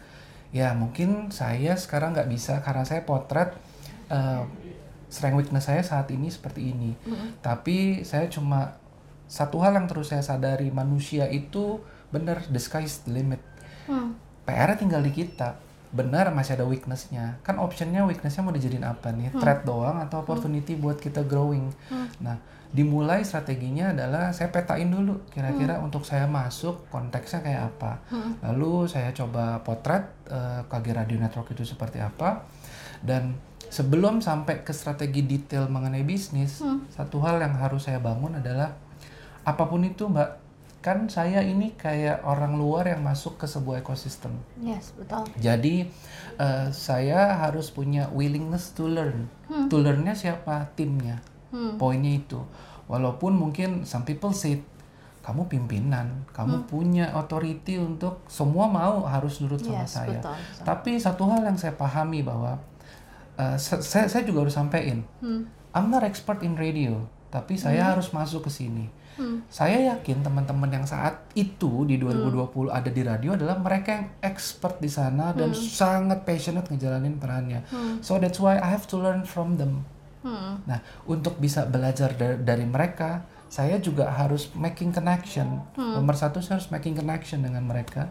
ya 0.50 0.74
mungkin 0.74 1.30
saya 1.30 1.78
sekarang 1.78 2.18
nggak 2.18 2.30
bisa 2.30 2.60
karena 2.66 2.82
saya 2.82 3.06
potret 3.06 3.54
uh, 4.10 4.42
strength 5.08 5.38
weakness 5.38 5.70
saya 5.70 5.86
saat 5.86 6.10
ini 6.10 6.34
seperti 6.34 6.74
ini. 6.74 6.98
Tapi 7.46 8.02
saya 8.02 8.26
cuma 8.28 8.82
satu 9.30 9.62
hal 9.62 9.78
yang 9.78 9.86
terus 9.86 10.10
saya 10.10 10.26
sadari 10.26 10.74
manusia 10.74 11.30
itu 11.30 11.82
benar 12.10 12.42
the 12.50 12.62
sky 12.62 12.82
is 12.82 13.06
the 13.06 13.14
limit. 13.14 13.42
PR 14.46 14.74
-nya 14.74 14.78
tinggal 14.78 15.02
di 15.06 15.14
kita 15.14 15.62
benar 15.96 16.30
masih 16.36 16.60
ada 16.60 16.68
weaknessnya. 16.68 17.40
Kan 17.42 17.56
optionnya 17.58 18.04
weaknessnya 18.04 18.44
mau 18.44 18.52
dijadiin 18.52 18.84
apa 18.84 19.16
nih? 19.16 19.32
Threat 19.40 19.64
doang 19.64 20.04
atau 20.04 20.22
opportunity 20.22 20.76
buat 20.76 21.00
kita 21.00 21.24
growing. 21.24 21.72
Nah 22.20 22.38
dimulai 22.76 23.24
strateginya 23.24 23.96
adalah 23.96 24.36
saya 24.36 24.52
petain 24.52 24.92
dulu 24.92 25.24
kira-kira 25.32 25.80
untuk 25.80 26.04
saya 26.04 26.28
masuk 26.28 26.92
konteksnya 26.92 27.40
kayak 27.40 27.62
apa. 27.72 28.04
Lalu 28.44 28.92
saya 28.92 29.16
coba 29.16 29.64
potret 29.64 30.04
uh, 30.28 30.68
KG 30.68 30.86
Radio 30.92 31.18
Network 31.18 31.56
itu 31.56 31.64
seperti 31.64 32.04
apa. 32.04 32.44
Dan 33.00 33.40
sebelum 33.72 34.20
sampai 34.20 34.62
ke 34.68 34.76
strategi 34.76 35.24
detail 35.24 35.72
mengenai 35.72 36.04
bisnis 36.04 36.62
satu 36.94 37.24
hal 37.24 37.40
yang 37.42 37.56
harus 37.58 37.88
saya 37.88 37.98
bangun 38.04 38.38
adalah 38.38 38.76
apa 39.46 39.64
pun 39.70 39.86
itu 39.86 40.10
mbak 40.10 40.45
kan 40.86 41.10
saya 41.10 41.42
ini 41.42 41.74
kayak 41.74 42.22
orang 42.22 42.54
luar 42.54 42.86
yang 42.86 43.02
masuk 43.02 43.36
ke 43.36 43.46
sebuah 43.46 43.82
ekosistem 43.82 44.30
Yes, 44.56 44.94
betul. 44.94 45.26
jadi 45.36 45.90
eh, 46.38 46.68
saya 46.70 47.42
harus 47.42 47.68
punya 47.70 48.06
willingness 48.10 48.70
to 48.72 48.86
learn. 48.86 49.26
To 49.66 49.78
learn-nya 49.78 50.14
siapa? 50.14 50.70
Timnya. 50.74 51.26
Poinnya 51.76 52.14
itu. 52.14 52.38
Walaupun 52.86 53.34
mungkin 53.34 53.82
some 53.82 54.04
people 54.04 54.30
say 54.30 54.62
kamu 55.22 55.48
pimpinan, 55.48 56.22
kamu 56.30 56.70
punya 56.70 57.10
authority 57.12 57.82
untuk 57.82 58.22
semua 58.28 58.70
mau 58.70 59.02
harus 59.06 59.42
nurut 59.42 59.58
sama 59.58 59.82
Yes, 59.82 59.98
saya. 59.98 60.22
betul, 60.22 60.38
betul. 60.38 60.64
Tapi 60.64 60.92
satu 61.00 61.24
hal 61.26 61.42
yang 61.44 61.58
saya 61.58 61.74
pahami 61.74 62.22
bahwa 62.22 62.62
eh, 63.36 63.58
se- 63.58 63.82
saya 63.82 64.06
saya 64.06 64.22
juga 64.22 64.46
harus 64.46 64.54
sampaikan. 64.54 65.02
Hmm. 65.18 65.50
I'm 65.74 65.90
not 65.90 66.06
expert 66.06 66.40
in 66.40 66.54
radio, 66.54 67.04
tapi 67.28 67.58
saya 67.58 67.90
harus 67.90 68.12
masuk 68.12 68.46
ke 68.46 68.52
sini. 68.54 68.86
Hmm. 69.16 69.48
Saya 69.48 69.96
yakin 69.96 70.22
teman-teman 70.22 70.68
yang 70.68 70.84
saat 70.84 71.24
itu 71.40 71.88
di 71.88 71.96
2020 71.96 72.68
ada 72.68 72.90
di 72.92 73.02
radio 73.02 73.32
adalah 73.36 73.56
mereka 73.56 73.96
yang 73.96 74.08
expert 74.20 74.84
di 74.84 74.92
sana 74.92 75.32
dan 75.32 75.56
sangat 75.56 76.28
passionate 76.28 76.68
ngejalanin 76.68 77.16
perannya. 77.16 77.64
So 78.04 78.20
that's 78.20 78.44
why 78.44 78.60
I 78.60 78.76
have 78.76 78.84
to 78.92 79.00
learn 79.00 79.24
from 79.24 79.56
them. 79.56 79.88
Hmm. 80.26 80.60
Nah, 80.68 80.82
untuk 81.06 81.38
bisa 81.38 81.64
belajar 81.70 82.18
da- 82.18 82.36
dari 82.36 82.66
mereka, 82.66 83.24
saya 83.46 83.78
juga 83.78 84.10
harus 84.10 84.52
making 84.58 84.92
connection. 84.92 85.64
Nomor 85.78 86.18
satu 86.18 86.42
saya 86.42 86.60
harus 86.60 86.68
making 86.74 86.98
connection 86.98 87.46
dengan 87.46 87.64
mereka, 87.64 88.10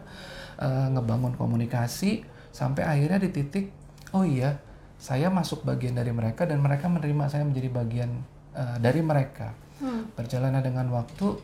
eh, 0.57 0.87
ngebangun 0.95 1.35
komunikasi 1.35 2.23
sampai 2.55 2.87
akhirnya 2.87 3.19
di 3.19 3.29
titik, 3.35 3.69
oh 4.15 4.23
iya, 4.23 4.57
saya 4.95 5.27
masuk 5.27 5.67
bagian 5.67 5.93
dari 5.99 6.15
mereka 6.15 6.47
dan 6.47 6.63
mereka 6.63 6.87
menerima 6.87 7.27
saya 7.27 7.43
menjadi 7.43 7.69
bagian 7.69 8.11
eh, 8.55 8.77
dari 8.79 9.03
mereka. 9.03 9.64
Perjalanan 10.15 10.63
dengan 10.63 10.87
waktu, 10.89 11.35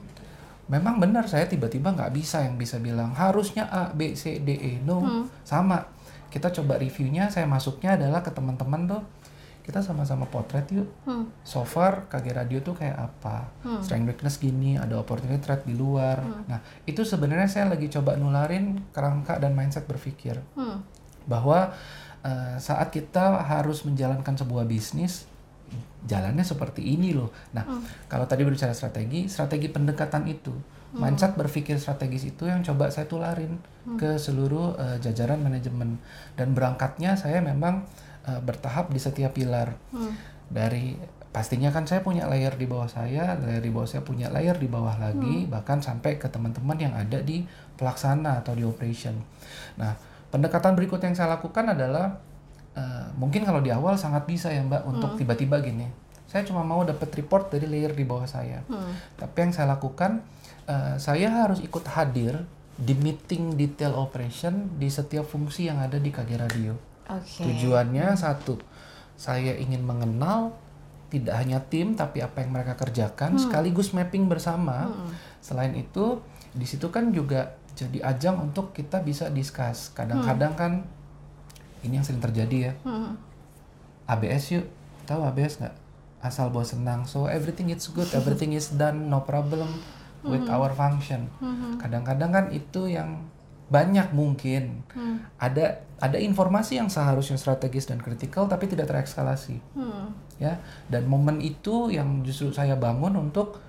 memang 0.67 0.97
benar 0.97 1.27
saya 1.27 1.45
tiba-tiba 1.45 1.91
nggak 1.91 2.15
bisa 2.15 2.43
yang 2.43 2.55
bisa 2.55 2.79
bilang 2.79 3.11
harusnya 3.11 3.67
A, 3.67 3.91
B, 3.91 4.15
C, 4.15 4.39
D, 4.39 4.55
E, 4.55 4.71
no, 4.81 5.03
sama. 5.43 5.83
Kita 6.31 6.47
coba 6.47 6.79
reviewnya, 6.79 7.27
saya 7.27 7.43
masuknya 7.43 7.99
adalah 7.99 8.23
ke 8.23 8.31
teman-teman 8.31 8.87
tuh 8.87 9.03
kita 9.61 9.77
sama-sama 9.77 10.25
potret 10.25 10.65
yuk. 10.73 10.89
So 11.43 11.61
far 11.61 12.09
KG 12.09 12.33
Radio 12.33 12.63
tuh 12.63 12.73
kayak 12.73 12.97
apa? 12.97 13.51
Strength 13.83 14.07
weakness 14.09 14.35
gini, 14.39 14.73
ada 14.73 14.97
opportunity 14.97 15.37
threat 15.37 15.67
di 15.67 15.75
luar. 15.75 16.17
Nah, 16.47 16.57
itu 16.87 17.03
sebenarnya 17.03 17.45
saya 17.45 17.65
lagi 17.69 17.91
coba 17.91 18.15
nularin 18.15 18.79
kerangka 18.89 19.37
dan 19.37 19.53
mindset 19.53 19.85
berpikir 19.85 20.39
Hmm. 20.55 20.81
bahwa 21.27 21.75
eh, 22.21 22.55
saat 22.57 22.89
kita 22.89 23.41
harus 23.43 23.81
menjalankan 23.81 24.33
sebuah 24.33 24.65
bisnis 24.65 25.25
jalannya 26.05 26.41
seperti 26.41 26.81
ini 26.97 27.13
loh. 27.13 27.29
Nah, 27.53 27.65
kalau 28.09 28.25
tadi 28.25 28.41
berbicara 28.41 28.73
strategi, 28.73 29.29
strategi 29.29 29.69
pendekatan 29.69 30.25
itu, 30.25 30.53
mindset 30.91 31.39
berpikir 31.39 31.79
strategis 31.79 32.27
itu 32.35 32.49
yang 32.49 32.59
coba 32.65 32.91
saya 32.91 33.07
tularin 33.07 33.55
ke 33.95 34.19
seluruh 34.19 34.75
eh, 34.75 34.97
jajaran 34.99 35.39
manajemen 35.39 35.97
dan 36.35 36.51
berangkatnya 36.51 37.15
saya 37.15 37.39
memang 37.39 37.87
eh, 38.27 38.41
bertahap 38.43 38.91
di 38.91 38.99
setiap 38.99 39.37
pilar. 39.37 39.77
Dari 40.51 40.99
pastinya 41.31 41.71
kan 41.71 41.87
saya 41.87 42.03
punya 42.03 42.27
layer 42.27 42.51
di 42.59 42.67
bawah 42.67 42.91
saya, 42.91 43.39
layer 43.39 43.63
di 43.63 43.71
bawah 43.71 43.87
saya 43.87 44.03
punya 44.03 44.27
layer 44.27 44.59
di 44.59 44.67
bawah 44.67 44.99
lagi, 44.99 45.47
bahkan 45.47 45.79
sampai 45.79 46.19
ke 46.19 46.27
teman-teman 46.27 46.75
yang 46.75 46.91
ada 46.91 47.23
di 47.23 47.47
pelaksana 47.79 48.43
atau 48.43 48.51
di 48.51 48.67
operation. 48.67 49.15
Nah, 49.79 49.95
pendekatan 50.27 50.75
berikut 50.75 50.99
yang 50.99 51.15
saya 51.15 51.39
lakukan 51.39 51.71
adalah 51.71 52.19
eh, 52.77 53.07
mungkin 53.17 53.43
kalau 53.43 53.59
di 53.59 53.71
awal 53.73 53.95
sangat 53.99 54.27
bisa 54.27 54.51
ya 54.51 54.63
Mbak 54.63 54.81
untuk 54.87 55.11
tiba-tiba 55.19 55.59
gini. 55.59 55.87
Saya 56.27 56.47
cuma 56.47 56.63
mau 56.63 56.87
dapat 56.87 57.11
report 57.11 57.51
dari 57.51 57.67
layer 57.67 57.91
di 57.91 58.07
bawah 58.07 58.23
saya. 58.23 58.63
Tapi 59.19 59.35
yang 59.35 59.51
saya 59.51 59.75
lakukan, 59.75 60.23
eh, 60.67 60.95
saya 60.95 61.27
harus 61.43 61.59
ikut 61.59 61.83
hadir 61.91 62.39
di 62.79 62.95
meeting 62.95 63.59
detail 63.59 63.93
operation 63.99 64.79
di 64.79 64.87
setiap 64.87 65.27
fungsi 65.27 65.67
yang 65.67 65.83
ada 65.83 65.99
di 65.99 66.09
KG 66.09 66.39
Radio. 66.39 66.73
Oke. 67.11 67.43
Tujuannya 67.43 68.15
satu, 68.15 68.55
saya 69.19 69.53
ingin 69.59 69.83
mengenal 69.83 70.55
tidak 71.11 71.35
hanya 71.43 71.59
tim 71.59 71.93
tapi 71.99 72.23
apa 72.23 72.39
yang 72.39 72.55
mereka 72.55 72.79
kerjakan 72.79 73.35
sekaligus 73.35 73.91
mapping 73.91 74.31
bersama. 74.31 74.87
Selain 75.43 75.75
itu, 75.75 76.23
di 76.55 76.63
situ 76.63 76.87
kan 76.87 77.11
juga 77.11 77.59
jadi 77.75 77.99
ajang 78.15 78.39
untuk 78.39 78.71
kita 78.71 79.03
bisa 79.03 79.27
discuss. 79.27 79.91
Kadang-kadang 79.91 80.53
kan 80.55 80.71
ini 81.81 81.99
yang 81.99 82.05
sering 82.05 82.21
terjadi 82.21 82.71
ya. 82.71 82.73
Hmm. 82.85 83.17
ABS 84.05 84.59
yuk, 84.59 84.65
tahu 85.07 85.21
ABS 85.23 85.61
nggak? 85.61 85.75
Asal 86.21 86.53
bawa 86.53 86.65
senang. 86.65 87.09
So 87.09 87.25
everything 87.25 87.73
is 87.73 87.89
good, 87.89 88.09
everything 88.19 88.53
is 88.53 88.73
done, 88.73 89.09
no 89.09 89.23
problem 89.25 89.69
with 90.21 90.45
our 90.49 90.69
function. 90.77 91.29
Kadang-kadang 91.81 92.29
kan 92.29 92.45
itu 92.53 92.85
yang 92.85 93.25
banyak 93.71 94.11
mungkin 94.11 94.83
ada 95.39 95.79
ada 96.03 96.17
informasi 96.19 96.75
yang 96.75 96.91
seharusnya 96.91 97.39
strategis 97.39 97.87
dan 97.87 98.03
kritikal 98.03 98.43
tapi 98.51 98.67
tidak 98.67 98.91
terekskalasi 98.91 99.63
Hmm. 99.71 100.11
ya 100.43 100.59
dan 100.91 101.07
momen 101.07 101.39
itu 101.39 101.87
yang 101.87 102.19
justru 102.27 102.51
saya 102.51 102.75
bangun 102.75 103.15
untuk 103.15 103.63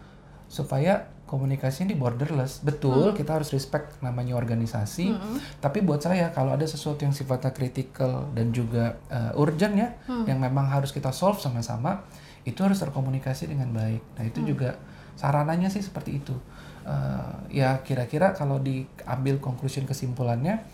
supaya 0.51 1.07
komunikasi 1.33 1.89
ini 1.89 1.97
borderless. 1.97 2.61
Betul 2.61 3.17
kita 3.17 3.41
harus 3.41 3.49
respect 3.57 3.97
namanya 4.05 4.37
organisasi. 4.37 5.17
Tapi 5.65 5.81
buat 5.81 6.05
saya 6.05 6.29
kalau 6.37 6.53
ada 6.53 6.69
sesuatu 6.69 7.09
yang 7.09 7.17
sifatnya 7.17 7.57
kritikal 7.57 8.29
dan 8.37 8.53
juga 8.53 9.01
uh, 9.09 9.33
urgent 9.41 9.73
ya 9.73 9.97
yang 10.29 10.37
memang 10.37 10.69
harus 10.69 10.93
kita 10.93 11.09
solve 11.09 11.41
sama-sama 11.41 12.05
itu 12.45 12.61
harus 12.61 12.77
terkomunikasi 12.77 13.49
dengan 13.49 13.73
baik. 13.73 14.03
Nah 14.21 14.25
itu 14.29 14.45
juga 14.45 14.77
sarananya 15.17 15.73
sih 15.73 15.81
seperti 15.81 16.21
itu. 16.21 16.37
Uh, 16.83 17.47
ya 17.49 17.79
kira-kira 17.81 18.35
kalau 18.35 18.59
diambil 18.59 19.39
conclusion 19.39 19.87
kesimpulannya 19.87 20.67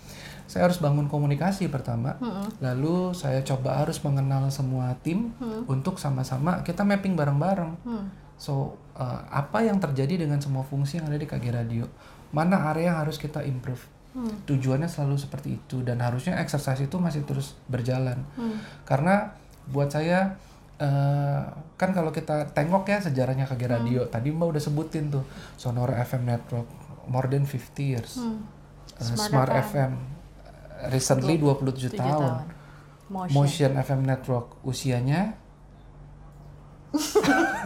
saya 0.49 0.65
harus 0.65 0.81
bangun 0.81 1.13
komunikasi 1.13 1.69
pertama. 1.69 2.17
Lalu 2.65 3.13
saya 3.13 3.45
coba 3.45 3.85
harus 3.85 4.01
mengenal 4.01 4.49
semua 4.49 4.97
tim 5.05 5.37
untuk 5.69 6.01
sama-sama 6.01 6.65
kita 6.65 6.89
mapping 6.89 7.15
bareng-bareng. 7.15 7.77
So 8.41 8.81
uh, 8.99 9.21
apa 9.31 9.65
yang 9.65 9.79
terjadi 9.79 10.27
dengan 10.27 10.43
semua 10.43 10.67
fungsi 10.67 10.99
yang 10.99 11.07
ada 11.07 11.17
di 11.17 11.25
KG 11.25 11.55
Radio? 11.55 11.87
Mana 12.35 12.61
area 12.75 12.93
yang 12.93 12.99
harus 13.07 13.17
kita 13.17 13.41
improve? 13.47 13.81
Tujuannya 14.19 14.91
selalu 14.91 15.15
seperti 15.15 15.63
itu 15.63 15.87
dan 15.87 16.03
harusnya 16.03 16.43
exercise 16.43 16.83
itu 16.83 16.99
masih 16.99 17.23
terus 17.23 17.55
berjalan. 17.71 18.19
Karena 18.83 19.31
buat 19.71 19.95
saya 19.95 20.35
eh, 20.81 21.43
kan 21.79 21.91
kalau 21.95 22.11
kita 22.11 22.51
tengok 22.51 22.89
ya 22.91 22.99
sejarahnya 22.99 23.47
KG 23.47 23.63
Radio 23.71 24.11
tadi 24.11 24.35
mbak 24.35 24.59
udah 24.59 24.63
sebutin 24.63 25.13
tuh 25.13 25.23
Sonora 25.55 26.03
FM 26.03 26.27
Network 26.27 26.67
more 27.07 27.31
than 27.31 27.47
50 27.47 27.79
years. 27.79 28.19
Eh, 28.19 29.07
Smart 29.07 29.31
Smart, 29.31 29.51
FM. 29.55 29.63
FM 29.71 29.93
recently 30.91 31.35
27 31.39 31.75
Tujuh 31.75 31.91
tahun. 31.95 32.33
Motion. 33.09 33.35
Motion 33.35 33.73
FM 33.79 34.01
Network 34.05 34.47
usianya 34.67 35.33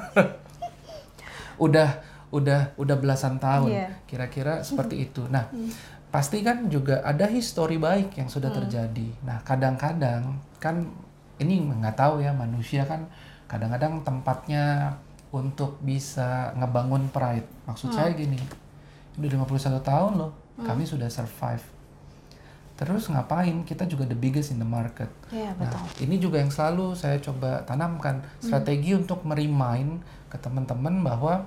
udah 1.63 1.91
udah 2.33 2.75
udah 2.75 2.97
belasan 2.99 3.39
tahun. 3.39 3.71
Iya. 3.71 3.89
kira-kira 4.09 4.65
seperti 4.67 5.07
itu. 5.07 5.23
Nah 5.29 5.47
pasti 6.09 6.45
kan 6.45 6.69
juga 6.69 7.01
ada 7.01 7.25
histori 7.25 7.79
baik 7.79 8.19
yang 8.19 8.29
sudah 8.29 8.51
terjadi. 8.51 9.09
Nah 9.23 9.41
kadang-kadang 9.43 10.37
kan 10.59 10.85
ini 11.39 11.63
nggak 11.63 11.97
tahu 11.97 12.21
ya 12.21 12.33
manusia 12.33 12.85
kan 12.85 13.07
kadang-kadang 13.47 14.01
tempatnya 14.03 14.97
untuk 15.33 15.81
bisa 15.81 16.53
ngebangun 16.57 17.09
pride. 17.09 17.49
Maksud 17.65 17.93
saya 17.93 18.13
gini 18.13 18.37
udah 19.17 19.29
51 19.45 19.81
tahun 19.81 20.13
loh 20.17 20.33
kami 20.59 20.85
sudah 20.85 21.09
survive. 21.09 21.65
Terus 22.73 23.07
ngapain? 23.07 23.63
Kita 23.63 23.85
juga 23.85 24.09
the 24.09 24.17
biggest 24.17 24.51
in 24.51 24.59
the 24.59 24.67
market. 24.67 25.07
Iya, 25.29 25.55
Nah, 25.55 25.69
betul. 25.71 26.09
ini 26.09 26.17
juga 26.19 26.41
yang 26.41 26.51
selalu 26.51 26.97
saya 26.97 27.21
coba 27.21 27.63
tanamkan. 27.63 28.25
Strategi 28.41 28.97
untuk 28.97 29.23
merimain 29.23 30.01
ke 30.33 30.41
teman-teman 30.41 31.05
bahwa 31.05 31.45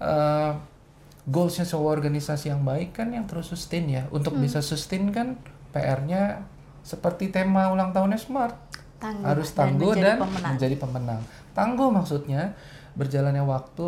uh, 0.00 0.56
goalsnya 1.28 1.68
sebuah 1.68 2.00
organisasi 2.00 2.48
yang 2.48 2.64
baik 2.64 2.96
kan 2.96 3.12
yang 3.12 3.28
terus 3.28 3.52
sustain 3.52 3.84
ya. 3.92 4.08
Untuk 4.08 4.40
bisa 4.40 4.64
sustain 4.64 5.12
kan 5.12 5.36
PR-nya 5.76 6.48
seperti 6.80 7.28
tema 7.28 7.68
ulang 7.68 7.92
tahunnya 7.92 8.16
Smart 8.16 8.56
Tangguh 9.00 9.24
harus 9.24 9.48
dan 9.52 9.76
tangguh 9.76 9.92
menjadi 9.92 10.04
dan, 10.04 10.18
pemenang. 10.20 10.52
menjadi 10.56 10.76
pemenang. 10.76 11.20
Tangguh 11.52 11.88
maksudnya 11.92 12.42
berjalannya 12.96 13.44
waktu. 13.44 13.86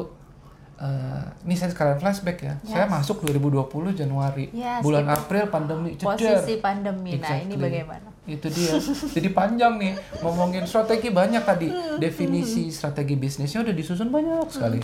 Uh, 0.83 1.23
ini 1.47 1.55
saya 1.55 1.71
sekalian 1.71 1.99
flashback 2.03 2.39
ya. 2.43 2.55
Saya 2.67 2.85
masuk 2.91 3.23
2020 3.23 3.95
Januari, 3.95 4.51
Yes, 4.51 4.83
bulan 4.83 5.07
itu 5.07 5.15
April 5.15 5.45
pandemi 5.49 5.89
jedar. 5.95 6.19
Posisi 6.19 6.55
pandemi. 6.59 7.11
Nah, 7.17 7.39
ini 7.39 7.55
Exactly. 7.55 7.57
bagaimana? 7.57 8.09
Itu 8.27 8.47
dia. 8.51 8.73
Jadi 9.15 9.29
panjang 9.31 9.79
nih 9.79 9.93
ngomongin 10.21 10.67
strategi 10.67 11.09
banyak 11.15 11.43
tadi. 11.47 11.69
Definisi 12.03 12.69
strategi 12.75 13.15
bisnisnya 13.15 13.63
udah 13.63 13.75
disusun 13.75 14.11
banyak 14.11 14.47
sekali. 14.51 14.79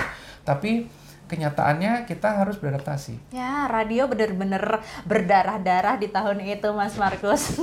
Tapi 0.46 0.86
kenyataannya 1.28 2.08
kita 2.08 2.40
harus 2.40 2.56
beradaptasi. 2.56 3.36
Ya, 3.36 3.68
radio 3.68 4.08
bener-bener 4.08 4.80
berdarah-darah 5.04 6.00
di 6.00 6.08
tahun 6.08 6.40
itu, 6.40 6.68
Mas 6.72 6.96
Markus. 6.96 7.60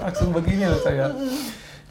Langsung 0.00 0.32
begini 0.32 0.64
loh 0.64 0.80
saya. 0.80 1.12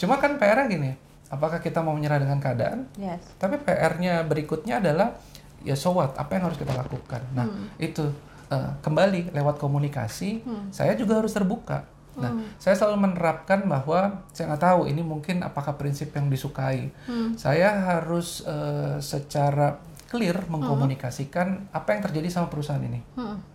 Cuma 0.02 0.18
kan 0.18 0.42
PR-nya 0.42 0.66
gini, 0.66 0.92
apakah 1.34 1.58
kita 1.58 1.82
mau 1.82 1.98
menyerah 1.98 2.22
dengan 2.22 2.38
keadaan? 2.38 2.86
yes. 3.02 3.34
Tapi 3.42 3.58
PR-nya 3.66 4.22
berikutnya 4.30 4.78
adalah 4.78 5.18
ya 5.66 5.74
so 5.74 5.96
what, 5.98 6.14
apa 6.14 6.38
yang 6.38 6.46
harus 6.46 6.60
kita 6.62 6.78
lakukan. 6.78 7.26
Nah, 7.34 7.50
itu 7.82 8.06
eh, 8.54 8.72
kembali 8.86 9.34
lewat 9.34 9.58
komunikasi, 9.58 10.46
saya 10.70 10.94
juga 10.94 11.18
harus 11.18 11.34
terbuka. 11.34 11.90
Nah, 12.14 12.30
saya 12.62 12.78
selalu 12.78 13.10
menerapkan 13.10 13.66
bahwa 13.66 14.22
saya 14.30 14.54
nggak 14.54 14.62
tahu 14.62 14.82
ini 14.86 15.02
mungkin 15.02 15.42
apakah 15.42 15.74
prinsip 15.74 16.14
yang 16.14 16.30
disukai. 16.30 16.94
Saya 17.34 17.74
harus 17.74 18.46
eh, 18.46 19.02
secara 19.02 19.82
clear 20.14 20.46
mengkomunikasikan 20.46 21.74
apa 21.74 21.98
yang 21.98 22.02
terjadi 22.06 22.30
sama 22.30 22.54
perusahaan 22.54 22.86
ini. 22.86 23.02
Hmm. 23.18 23.53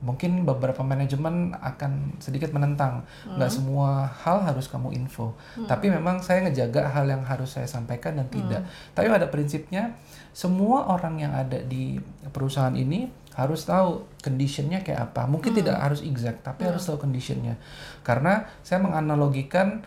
Mungkin 0.00 0.48
beberapa 0.48 0.80
manajemen 0.80 1.52
akan 1.60 2.16
sedikit 2.24 2.56
menentang, 2.56 3.04
nggak 3.36 3.52
semua 3.52 4.08
hal 4.08 4.40
harus 4.40 4.64
kamu 4.64 4.96
info. 4.96 5.36
Tapi 5.68 5.92
memang 5.92 6.24
saya 6.24 6.48
ngejaga 6.48 6.88
hal 6.88 7.04
yang 7.04 7.20
harus 7.20 7.52
saya 7.52 7.68
sampaikan 7.68 8.16
dan 8.16 8.26
tidak. 8.32 8.64
Tapi 8.96 9.12
pada 9.12 9.28
prinsipnya 9.28 9.92
semua 10.32 10.88
orang 10.88 11.20
yang 11.20 11.32
ada 11.36 11.60
di 11.60 12.00
perusahaan 12.32 12.72
ini 12.72 13.12
harus 13.36 13.68
tahu 13.68 14.08
conditionnya 14.24 14.80
kayak 14.80 15.12
apa. 15.12 15.28
Mungkin 15.28 15.52
tidak 15.52 15.76
harus 15.76 16.00
exact, 16.00 16.48
tapi 16.48 16.64
harus 16.64 16.80
tahu 16.80 16.96
conditionnya. 16.96 17.60
Karena 18.00 18.48
saya 18.64 18.80
menganalogikan 18.80 19.84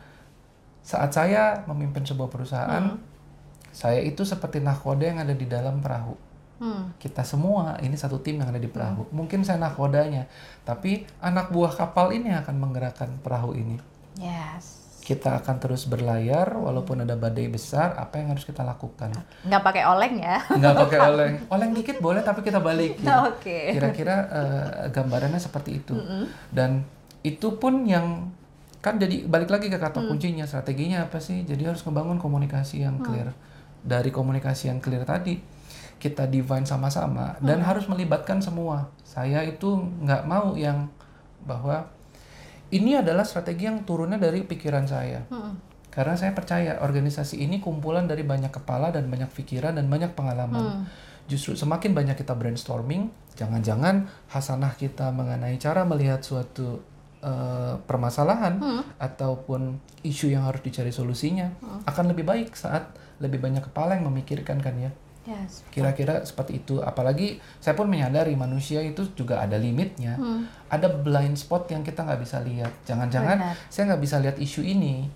saat 0.86 1.10
saya 1.10 1.66
memimpin 1.66 2.06
sebuah 2.06 2.30
perusahaan, 2.30 3.02
saya 3.74 3.98
itu 4.06 4.22
seperti 4.22 4.62
nahkoda 4.62 5.10
yang 5.10 5.20
ada 5.26 5.34
di 5.34 5.50
dalam 5.50 5.82
perahu 5.82 6.33
Hmm. 6.64 6.96
kita 6.96 7.28
semua 7.28 7.76
ini 7.84 8.00
satu 8.00 8.24
tim 8.24 8.40
yang 8.40 8.48
ada 8.48 8.56
di 8.56 8.72
perahu. 8.72 9.12
Mungkin 9.12 9.44
saya 9.44 9.60
nakodanya, 9.60 10.32
tapi 10.64 11.04
anak 11.20 11.52
buah 11.52 11.76
kapal 11.76 12.16
ini 12.16 12.32
akan 12.32 12.56
menggerakkan 12.56 13.20
perahu 13.20 13.52
ini. 13.52 13.76
Yes. 14.16 14.80
Kita 15.04 15.44
akan 15.44 15.60
terus 15.60 15.84
berlayar 15.84 16.56
walaupun 16.56 17.04
ada 17.04 17.20
badai 17.20 17.52
besar. 17.52 18.00
Apa 18.00 18.24
yang 18.24 18.32
harus 18.32 18.48
kita 18.48 18.64
lakukan? 18.64 19.12
Nggak 19.44 19.60
pakai 19.60 19.84
oleng 19.84 20.16
ya? 20.24 20.40
Nggak 20.48 20.76
pakai 20.88 21.00
oleng. 21.12 21.34
Oleng 21.52 21.72
dikit 21.76 22.00
boleh, 22.00 22.24
tapi 22.24 22.40
kita 22.40 22.64
balikin. 22.64 23.12
Oke. 23.28 23.76
Kira-kira 23.76 24.16
eh, 24.32 24.68
gambarannya 24.96 25.44
seperti 25.44 25.84
itu. 25.84 26.00
Dan 26.48 26.88
itu 27.28 27.60
pun 27.60 27.84
yang 27.84 28.32
kan 28.80 28.96
jadi 28.96 29.28
balik 29.28 29.52
lagi 29.52 29.68
ke 29.68 29.76
kata 29.76 30.00
kuncinya 30.08 30.48
strateginya 30.48 31.12
apa 31.12 31.20
sih? 31.20 31.44
Jadi 31.44 31.68
harus 31.68 31.84
ngebangun 31.84 32.24
komunikasi 32.24 32.88
yang 32.88 33.04
clear. 33.04 33.36
Dari 33.84 34.08
komunikasi 34.16 34.72
yang 34.72 34.80
clear 34.80 35.04
tadi 35.04 35.52
kita 36.04 36.28
define 36.28 36.68
sama-sama 36.68 37.40
dan 37.40 37.64
harus 37.64 37.88
melibatkan 37.88 38.44
semua. 38.44 38.92
Saya 39.08 39.40
itu 39.48 39.80
nggak 40.04 40.28
mau 40.28 40.52
yang 40.60 40.92
bahwa 41.48 41.88
ini 42.76 43.00
adalah 43.00 43.24
strategi 43.24 43.72
yang 43.72 43.88
turunnya 43.88 44.20
dari 44.20 44.44
pikiran 44.44 44.84
saya. 44.84 45.24
Hmm. 45.32 45.56
Karena 45.88 46.20
saya 46.20 46.36
percaya 46.36 46.84
organisasi 46.84 47.40
ini 47.40 47.64
kumpulan 47.64 48.04
dari 48.04 48.28
banyak 48.28 48.52
kepala 48.52 48.92
dan 48.92 49.08
banyak 49.08 49.32
pikiran 49.32 49.80
dan 49.80 49.88
banyak 49.88 50.12
pengalaman. 50.12 50.84
Justru 51.30 51.56
semakin 51.56 51.96
banyak 51.96 52.20
kita 52.20 52.36
brainstorming, 52.36 53.08
jangan-jangan 53.40 54.10
hasanah 54.28 54.76
kita 54.76 55.14
mengenai 55.14 55.56
cara 55.62 55.86
melihat 55.86 56.20
suatu 56.26 56.82
eh, 57.22 57.78
permasalahan 57.86 58.60
ataupun 58.98 59.78
isu 60.02 60.34
yang 60.34 60.50
harus 60.50 60.66
dicari 60.66 60.92
solusinya 60.92 61.48
akan 61.88 62.12
lebih 62.12 62.26
baik 62.26 62.58
saat 62.58 62.92
lebih 63.22 63.40
banyak 63.40 63.64
kepala 63.72 63.96
yang 63.96 64.10
memikirkan 64.10 64.60
kan 64.60 64.76
ya. 64.76 64.92
Yes. 65.24 65.64
Kira-kira 65.72 66.20
seperti 66.28 66.60
itu. 66.60 66.84
Apalagi 66.84 67.40
saya 67.64 67.80
pun 67.80 67.88
menyadari 67.88 68.36
manusia 68.36 68.84
itu 68.84 69.08
juga 69.16 69.40
ada 69.40 69.56
limitnya. 69.56 70.20
Ada 70.68 70.92
blind 70.92 71.40
spot 71.40 71.72
yang 71.72 71.80
kita 71.80 72.04
nggak 72.04 72.20
bisa 72.20 72.44
lihat. 72.44 72.74
Jangan-jangan 72.84 73.56
saya 73.72 73.94
nggak 73.94 74.04
bisa 74.04 74.20
lihat 74.20 74.36
isu 74.36 74.62
ini, 74.68 75.08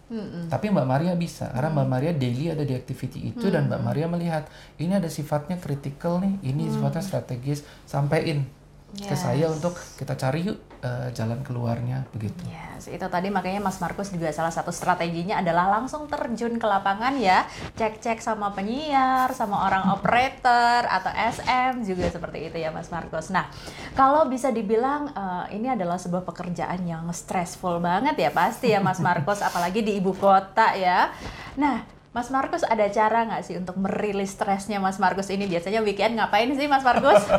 tapi 0.47 0.71
Mbak 0.71 0.87
Maria 0.87 1.13
bisa. 1.19 1.51
Karena 1.51 1.75
Mbak 1.75 1.87
Maria 1.91 2.11
daily 2.15 2.55
ada 2.55 2.63
di 2.63 2.71
activity 2.71 3.35
itu 3.35 3.51
dan 3.51 3.67
Mbak 3.67 3.81
Maria 3.83 4.07
melihat 4.07 4.43
ini 4.79 4.95
ada 4.95 5.11
sifatnya 5.11 5.59
critical 5.59 6.23
nih, 6.23 6.39
ini 6.55 6.71
sifatnya 6.71 7.03
strategis. 7.03 7.67
Sampaiin 7.83 8.56
ke 8.97 9.13
Yes. 9.13 9.21
saya 9.21 9.45
untuk 9.47 9.77
kita 9.95 10.17
cari 10.17 10.49
yuk 10.49 10.57
eh, 10.81 11.10
jalan 11.13 11.41
keluarnya 11.41 12.05
begitu. 12.13 12.45
Yes, 12.49 12.86
itu 12.89 13.01
tadi 13.10 13.29
makanya 13.29 13.62
Mas 13.62 13.77
Markus 13.77 14.10
juga 14.10 14.29
salah 14.29 14.53
satu 14.53 14.69
strateginya 14.69 15.41
adalah 15.41 15.69
langsung 15.73 16.05
terjun 16.05 16.57
ke 16.57 16.65
lapangan 16.65 17.17
ya, 17.17 17.45
cek-cek 17.73 18.21
sama 18.21 18.53
penyiar, 18.53 19.33
sama 19.33 19.65
orang 19.65 19.89
operator 19.97 20.86
atau 20.86 21.10
SM 21.13 21.81
juga 21.86 22.10
seperti 22.10 22.49
itu 22.49 22.57
ya 22.62 22.69
Mas 22.69 22.89
Markus. 22.89 23.29
Nah, 23.29 23.49
kalau 23.93 24.25
bisa 24.29 24.49
dibilang 24.53 25.10
eh, 25.13 25.57
ini 25.57 25.73
adalah 25.73 25.97
sebuah 25.97 26.25
pekerjaan 26.25 26.86
yang 26.86 27.05
stressful 27.13 27.81
banget 27.81 28.17
ya 28.17 28.29
pasti 28.29 28.73
ya 28.73 28.81
Mas 28.81 29.01
Markus, 29.07 29.41
apalagi 29.41 29.81
di 29.81 29.97
ibu 29.97 30.13
kota 30.13 30.77
ya. 30.77 31.10
Nah, 31.57 31.96
Mas 32.17 32.34
Markus 32.34 32.65
ada 32.65 32.82
cara 32.89 33.30
nggak 33.30 33.45
sih 33.45 33.62
untuk 33.62 33.77
merilis 33.77 34.34
stresnya 34.34 34.82
Mas 34.82 34.97
Markus 34.97 35.30
ini? 35.30 35.45
Biasanya 35.45 35.86
weekend 35.86 36.17
ngapain 36.17 36.49
sih 36.58 36.65
Mas 36.65 36.82
Markus? 36.82 37.21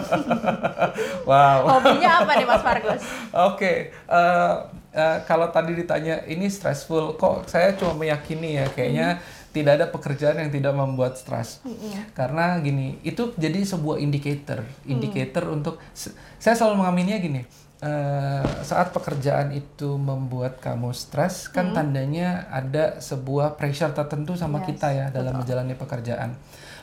Wow. 1.29 1.67
Hobinya 1.67 2.23
apa 2.25 2.33
nih 2.39 2.47
Mas 2.47 2.63
Markus? 2.65 3.03
Oke, 3.35 3.91
eh, 3.93 4.55
eh, 4.95 5.17
kalau 5.27 5.51
tadi 5.51 5.75
ditanya 5.75 6.23
ini 6.25 6.47
stressful, 6.49 7.19
kok 7.19 7.51
saya 7.51 7.75
cuma 7.75 7.93
meyakini 7.99 8.57
ya 8.57 8.67
kayaknya 8.71 9.19
tidak 9.51 9.73
ada 9.83 9.87
pekerjaan 9.91 10.39
yang 10.39 10.51
tidak 10.55 10.73
membuat 10.73 11.19
stres. 11.19 11.61
Karena 12.15 12.57
gini, 12.63 12.97
itu 13.03 13.35
jadi 13.35 13.61
sebuah 13.61 13.99
indicator, 13.99 14.63
indicator 14.87 15.45
untuk 15.51 15.83
se- 15.93 16.15
saya 16.39 16.55
selalu 16.57 16.87
mengamininya 16.87 17.19
gini. 17.19 17.43
Eh, 17.81 18.45
saat 18.63 18.91
pekerjaan 18.91 19.51
itu 19.51 19.95
membuat 19.95 20.59
kamu 20.59 20.91
stres, 20.91 21.47
kan 21.47 21.71
tandanya 21.73 22.47
ada 22.51 22.99
sebuah 22.99 23.55
pressure 23.55 23.93
tertentu 23.93 24.35
sama 24.35 24.59
Yes, 24.61 24.67
kita 24.69 24.89
ya 24.91 25.07
dalam 25.09 25.39
menjalani 25.39 25.75
pekerjaan. 25.75 26.35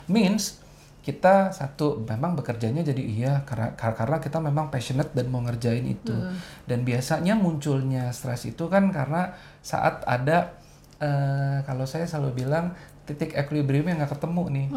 Means 0.07 0.63
kita 1.01 1.51
satu 1.51 2.01
memang 2.01 2.33
bekerjanya 2.33 2.81
jadi 2.81 2.97
iya 2.97 3.33
karena 3.45 3.77
kar- 3.77 3.93
karena 3.93 4.17
kita 4.17 4.41
memang 4.41 4.73
passionate 4.73 5.13
dan 5.13 5.29
mau 5.29 5.37
ngerjain 5.39 5.85
itu. 5.85 6.15
Dan 6.65 6.81
biasanya 6.81 7.35
munculnya 7.35 8.09
stres 8.09 8.45
itu 8.45 8.65
kan 8.65 8.89
karena 8.89 9.35
saat 9.61 10.01
ada 10.05 10.55
eh, 10.97 11.61
kalau 11.61 11.85
saya 11.85 12.07
selalu 12.07 12.41
bilang 12.41 12.73
titik 13.05 13.35
equilibrium 13.35 13.85
yang 13.85 14.01
nggak 14.01 14.17
ketemu 14.17 14.43
nih 14.49 14.67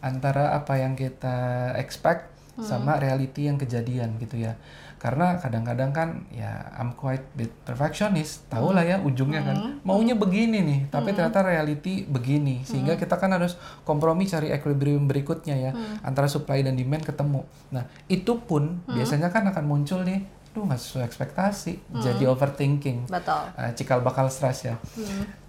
antara 0.00 0.52
apa 0.52 0.76
yang 0.76 0.92
kita 0.92 1.36
expect 1.76 2.28
sama 2.60 3.00
reality 3.00 3.48
yang 3.48 3.56
kejadian 3.56 4.20
gitu 4.20 4.36
ya 4.36 4.52
karena 5.00 5.40
kadang-kadang 5.40 5.96
kan 5.96 6.08
ya 6.28 6.60
I'm 6.76 6.92
quite 6.92 7.24
bit 7.32 7.48
perfectionist 7.64 8.44
tahu 8.52 8.76
lah 8.76 8.84
ya 8.84 9.00
ujungnya 9.00 9.40
kan. 9.40 9.56
Maunya 9.80 10.12
begini 10.12 10.60
nih 10.60 10.80
tapi 10.92 11.16
ternyata 11.16 11.40
reality 11.40 12.04
begini. 12.04 12.60
Sehingga 12.68 13.00
kita 13.00 13.16
kan 13.16 13.32
harus 13.32 13.56
kompromi 13.88 14.28
cari 14.28 14.52
equilibrium 14.52 15.08
berikutnya 15.08 15.56
ya 15.56 15.72
antara 16.04 16.28
supply 16.28 16.60
dan 16.60 16.76
demand 16.76 17.00
ketemu. 17.00 17.48
Nah 17.72 17.88
itu 18.12 18.44
pun 18.44 18.84
biasanya 18.92 19.32
kan 19.32 19.48
akan 19.48 19.64
muncul 19.64 20.04
nih 20.04 20.20
Duh 20.50 20.66
nggak 20.66 20.82
sesuai 20.82 21.06
ekspektasi, 21.06 22.02
jadi 22.02 22.26
overthinking. 22.26 23.06
Betul. 23.06 23.54
Uh, 23.54 23.70
cikal 23.70 24.02
bakal 24.02 24.26
stres 24.26 24.66
ya. 24.66 24.74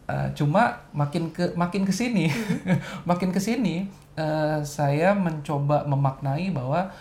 Uh, 0.06 0.30
cuma 0.38 0.86
makin 0.94 1.34
ke 1.34 1.58
makin 1.58 1.90
ke 1.90 1.94
sini, 1.94 2.30
makin 3.10 3.34
ke 3.34 3.42
sini 3.42 3.90
uh, 4.14 4.62
saya 4.62 5.18
mencoba 5.18 5.90
memaknai 5.90 6.54
bahwa 6.54 6.94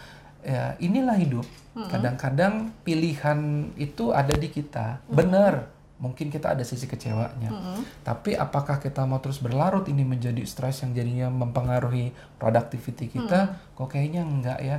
ya 0.44 0.76
inilah 0.80 1.16
hidup. 1.16 1.46
Kadang-kadang 1.74 2.74
pilihan 2.84 3.70
itu 3.78 4.12
ada 4.12 4.34
di 4.36 4.48
kita. 4.52 5.00
Bener, 5.08 5.70
mungkin 6.00 6.28
kita 6.28 6.52
ada 6.56 6.64
sisi 6.66 6.88
kecewanya. 6.88 7.80
Tapi 8.02 8.34
apakah 8.36 8.80
kita 8.80 9.04
mau 9.04 9.20
terus 9.22 9.40
berlarut 9.40 9.86
ini 9.88 10.04
menjadi 10.04 10.42
stres 10.44 10.84
yang 10.84 10.92
jadinya 10.96 11.28
mempengaruhi 11.30 12.12
productivity 12.36 13.08
kita? 13.08 13.56
Kok 13.76 13.88
kayaknya 13.88 14.24
enggak 14.24 14.58
ya. 14.60 14.78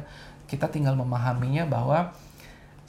Kita 0.50 0.68
tinggal 0.68 1.00
memahaminya 1.00 1.64
bahwa 1.64 2.12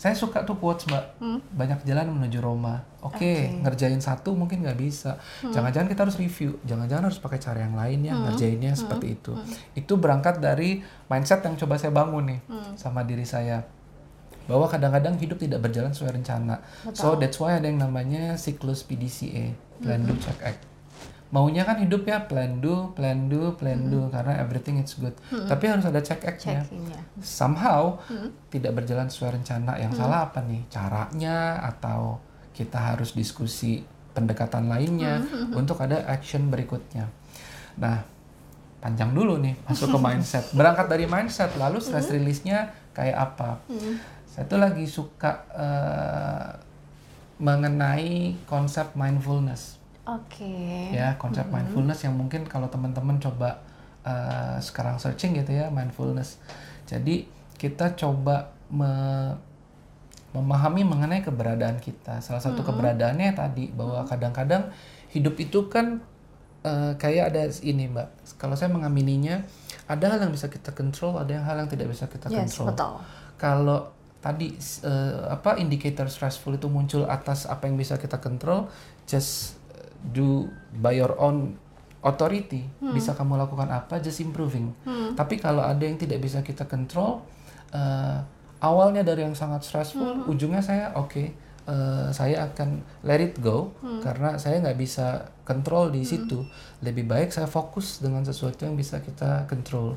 saya 0.02 0.18
suka 0.18 0.42
tuh 0.42 0.58
quotes 0.58 0.90
mbak. 0.90 1.22
Banyak 1.54 1.86
jalan 1.86 2.10
menuju 2.10 2.42
Roma. 2.42 2.82
Oke 3.06 3.54
ngerjain 3.62 4.02
satu 4.02 4.34
mungkin 4.34 4.66
nggak 4.66 4.74
bisa. 4.74 5.22
Jangan-jangan 5.46 5.86
kita 5.86 6.02
harus 6.02 6.18
review. 6.18 6.58
Jangan-jangan 6.66 7.06
harus 7.06 7.22
pakai 7.22 7.38
cara 7.38 7.62
yang 7.62 7.78
lain 7.78 8.02
ya 8.02 8.18
ngerjainnya 8.18 8.74
seperti 8.74 9.14
itu. 9.14 9.38
Itu 9.78 10.02
berangkat 10.02 10.42
dari 10.42 10.82
mindset 11.06 11.46
yang 11.46 11.54
coba 11.54 11.78
saya 11.78 11.94
bangun 11.94 12.34
nih 12.34 12.40
sama 12.74 13.06
diri 13.06 13.22
saya. 13.22 13.62
Bahwa 14.50 14.66
kadang-kadang 14.66 15.22
hidup 15.22 15.38
tidak 15.38 15.62
berjalan 15.62 15.94
sesuai 15.94 16.18
rencana. 16.18 16.58
So 16.98 17.14
that's 17.14 17.38
why 17.38 17.54
ada 17.62 17.70
yang 17.70 17.78
namanya 17.78 18.34
siklus 18.34 18.82
PDCA 18.82 19.54
plan 19.78 20.02
do 20.02 20.18
check 20.18 20.42
act 20.42 20.71
maunya 21.32 21.64
kan 21.64 21.80
hidup 21.80 22.04
ya 22.04 22.28
plan 22.28 22.60
do, 22.60 22.92
plan 22.92 23.26
do, 23.26 23.56
plan 23.56 23.88
do 23.88 24.12
karena 24.12 24.36
everything 24.44 24.76
is 24.84 24.92
good. 25.00 25.16
Tapi 25.32 25.64
harus 25.64 25.88
ada 25.88 26.04
check 26.04 26.20
act-nya. 26.28 26.62
Somehow 27.24 27.96
tidak 28.52 28.76
berjalan 28.76 29.08
sesuai 29.08 29.40
rencana. 29.40 29.80
Yang 29.80 30.04
salah 30.04 30.28
apa 30.28 30.44
nih? 30.44 30.68
Caranya 30.68 31.56
atau 31.64 32.20
kita 32.52 32.76
harus 32.76 33.16
diskusi 33.16 33.80
pendekatan 34.12 34.68
lainnya 34.68 35.24
untuk 35.56 35.80
ada 35.80 36.04
action 36.04 36.52
berikutnya. 36.52 37.08
Nah, 37.80 38.04
panjang 38.84 39.16
dulu 39.16 39.40
nih 39.40 39.56
masuk 39.64 39.88
ke 39.88 39.98
mindset. 39.98 40.44
Berangkat 40.60 40.86
dari 40.92 41.08
mindset 41.08 41.56
lalu 41.56 41.80
stress 41.80 42.12
release-nya 42.12 42.76
kayak 42.92 43.32
apa? 43.32 43.64
Saya 44.28 44.44
tuh 44.44 44.60
lagi 44.60 44.84
suka 44.84 45.48
eh, 45.48 46.48
mengenai 47.40 48.36
konsep 48.44 48.92
mindfulness 48.92 49.81
Oke. 50.02 50.90
ya 50.90 51.14
konsep 51.14 51.46
mindfulness 51.46 52.02
yang 52.02 52.18
mungkin 52.18 52.42
kalau 52.42 52.66
teman-teman 52.66 53.22
coba 53.22 53.62
uh, 54.02 54.58
sekarang 54.58 54.98
searching 54.98 55.38
gitu 55.38 55.54
ya 55.54 55.70
mindfulness. 55.70 56.42
Jadi 56.90 57.30
kita 57.54 57.94
coba 57.94 58.50
me- 58.66 59.38
memahami 60.34 60.82
mengenai 60.82 61.22
keberadaan 61.22 61.78
kita. 61.78 62.18
Salah 62.18 62.42
satu 62.42 62.66
keberadaannya 62.66 63.30
tadi 63.36 63.70
bahwa 63.70 64.02
kadang-kadang 64.02 64.74
hidup 65.14 65.38
itu 65.38 65.70
kan 65.70 66.02
uh, 66.66 66.98
kayak 66.98 67.30
ada 67.30 67.46
ini 67.62 67.86
mbak. 67.86 68.10
Kalau 68.42 68.58
saya 68.58 68.74
mengamininya 68.74 69.46
ada 69.92 70.06
hal 70.14 70.18
yang 70.24 70.32
bisa 70.32 70.48
kita 70.48 70.72
kontrol 70.72 71.18
ada 71.18 71.30
yang 71.36 71.44
hal 71.44 71.56
yang 71.58 71.68
tidak 71.70 71.90
bisa 71.90 72.06
kita 72.08 72.30
Yes, 72.30 72.54
kontrol 72.56 72.66
betul. 72.72 72.94
kalau 73.36 73.80
tadi 74.22 74.54
eh, 74.86 75.18
apa 75.34 75.58
indicator 75.58 76.06
stressful 76.06 76.54
itu 76.54 76.70
muncul 76.70 77.02
atas 77.10 77.50
apa 77.50 77.66
yang 77.66 77.74
bisa 77.74 77.98
kita 77.98 78.22
kontrol 78.22 78.70
just 79.02 79.58
do 80.10 80.50
by 80.74 80.98
your 80.98 81.14
own 81.20 81.54
authority. 82.02 82.66
Bisa 82.78 83.14
kamu 83.14 83.38
lakukan 83.38 83.70
apa 83.70 84.02
just 84.02 84.18
improving. 84.20 84.74
Tapi 85.14 85.38
kalau 85.38 85.62
ada 85.62 85.82
yang 85.82 85.96
tidak 85.96 86.18
bisa 86.18 86.42
kita 86.42 86.66
kontrol 86.66 87.22
eh, 87.70 88.18
awalnya 88.62 89.02
dari 89.06 89.22
yang 89.26 89.34
sangat 89.34 89.66
stressful 89.66 90.26
ujungnya 90.30 90.62
saya 90.62 90.94
oke 90.94 91.22
eh, 91.66 92.08
saya 92.10 92.50
akan 92.50 92.82
let 93.06 93.22
it 93.22 93.38
go 93.38 93.70
karena 94.02 94.34
saya 94.38 94.58
nggak 94.58 94.78
bisa 94.78 95.30
kontrol 95.46 95.94
di 95.94 96.02
situ. 96.02 96.42
Lebih 96.82 97.06
baik 97.06 97.30
saya 97.30 97.46
fokus 97.46 98.02
dengan 98.02 98.26
sesuatu 98.26 98.66
yang 98.66 98.74
bisa 98.74 98.98
kita 98.98 99.46
kontrol 99.46 99.94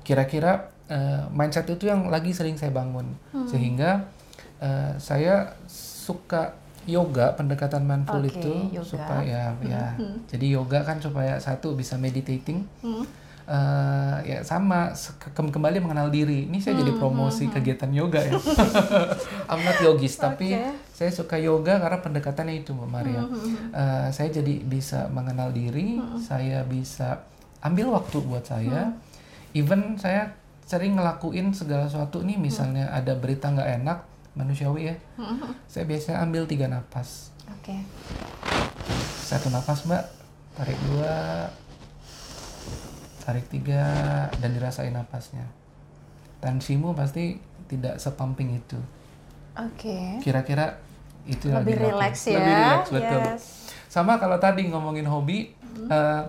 kira-kira 0.00 0.72
eh, 0.88 1.24
mindset 1.32 1.68
itu 1.70 1.88
yang 1.88 2.08
lagi 2.08 2.32
sering 2.32 2.56
saya 2.56 2.72
bangun. 2.72 3.16
Sehingga 3.48 4.08
eh, 4.60 4.96
saya 5.00 5.56
suka 5.70 6.59
yoga 6.84 7.34
pendekatan 7.34 7.82
mindful 7.82 8.18
Oke, 8.18 8.32
itu 8.32 8.52
yoga. 8.70 8.86
supaya 8.86 9.40
ya. 9.60 9.92
Jadi 10.26 10.46
yoga 10.50 10.80
kan 10.80 10.96
supaya 10.96 11.36
satu 11.36 11.74
bisa 11.74 11.96
meditating. 11.96 12.64
Eh, 13.50 14.16
ya 14.22 14.38
sama 14.46 14.94
ke- 14.94 15.34
kembali 15.34 15.82
mengenal 15.82 16.06
diri. 16.06 16.46
Ini 16.46 16.62
saya 16.62 16.78
jadi 16.78 16.94
promosi 16.94 17.50
kegiatan 17.50 17.90
yoga 17.90 18.22
ya. 18.22 18.38
I'm 19.50 19.60
not 19.60 19.74
yogis 19.82 20.14
tapi 20.16 20.54
Oke. 20.54 20.70
saya 20.94 21.10
suka 21.10 21.34
yoga 21.34 21.82
karena 21.82 21.98
pendekatannya 21.98 22.62
itu 22.62 22.70
Mbak 22.70 22.86
Maria. 22.88 23.26
Eh, 23.74 24.08
saya 24.10 24.30
jadi 24.30 24.62
bisa 24.62 25.10
mengenal 25.10 25.50
diri 25.50 25.98
saya 26.16 26.62
bisa 26.62 27.26
ambil 27.58 27.90
waktu 27.90 28.22
buat 28.22 28.46
saya. 28.46 28.94
Even 29.50 29.98
saya 29.98 30.30
sering 30.62 30.94
ngelakuin 30.94 31.50
segala 31.50 31.90
sesuatu 31.90 32.22
nih 32.22 32.38
misalnya 32.38 32.86
ada 32.88 33.18
berita 33.18 33.50
nggak 33.50 33.70
enak 33.82 33.98
manusiawi 34.40 34.88
ya 34.88 34.94
saya 35.66 35.84
biasanya 35.84 36.20
ambil 36.20 36.44
tiga 36.44 36.66
napas 36.66 37.30
Oke. 37.50 37.76
satu 39.20 39.48
napas 39.48 39.84
mbak 39.84 40.04
tarik 40.54 40.78
dua 40.86 41.46
tarik 43.20 43.46
tiga 43.48 43.84
dan 44.34 44.50
dirasain 44.50 44.90
napasnya 44.90 45.44
tensimu 46.38 46.92
pasti 46.92 47.36
tidak 47.66 47.96
sepumping 47.96 48.56
itu 48.56 48.80
Oke. 49.54 50.18
kira-kira 50.20 50.80
itu 51.24 51.52
Lebih 51.52 51.76
relax 51.78 52.14
ya. 52.26 52.40
lebih 52.40 52.54
relax 52.56 52.82
betul 52.88 53.20
Yes. 53.20 53.44
sama 53.86 54.16
kalau 54.16 54.40
tadi 54.40 54.66
ngomongin 54.66 55.04
hobi 55.04 55.52
eh, 55.86 56.22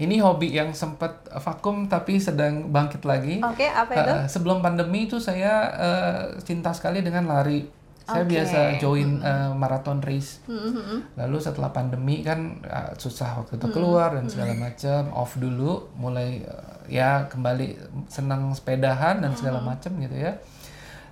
ini 0.00 0.24
hobi 0.24 0.56
yang 0.56 0.72
sempat 0.72 1.28
vakum 1.28 1.84
tapi 1.84 2.16
sedang 2.16 2.72
bangkit 2.72 3.04
lagi. 3.04 3.44
Oke, 3.44 3.68
apa 3.68 3.92
itu? 3.92 4.12
Eh, 4.16 4.24
sebelum 4.24 4.64
pandemi 4.64 5.04
itu 5.04 5.20
saya 5.20 5.68
eh, 5.76 6.22
cinta 6.40 6.72
sekali 6.72 7.04
dengan 7.04 7.28
lari. 7.28 7.68
Saya 8.02 8.24
Oke. 8.26 8.34
biasa 8.34 8.58
join 8.80 9.20
eh, 9.20 9.52
marathon 9.52 10.00
race. 10.00 10.40
Mhm. 10.48 11.20
Lalu 11.20 11.36
setelah 11.38 11.70
pandemi 11.70 12.24
kan 12.24 12.58
uh, 12.64 12.96
susah 12.96 13.44
waktu 13.44 13.60
itu 13.60 13.68
keluar 13.68 14.16
dan 14.16 14.26
segala 14.32 14.56
macam, 14.56 15.12
off 15.12 15.36
dulu, 15.36 15.92
mulai 16.00 16.40
uh, 16.42 16.82
ya 16.88 17.28
kembali 17.28 17.76
senang 18.08 18.50
sepedahan 18.56 19.20
dan 19.20 19.36
segala 19.36 19.60
macam 19.60 19.92
gitu 20.00 20.16
ya. 20.16 20.40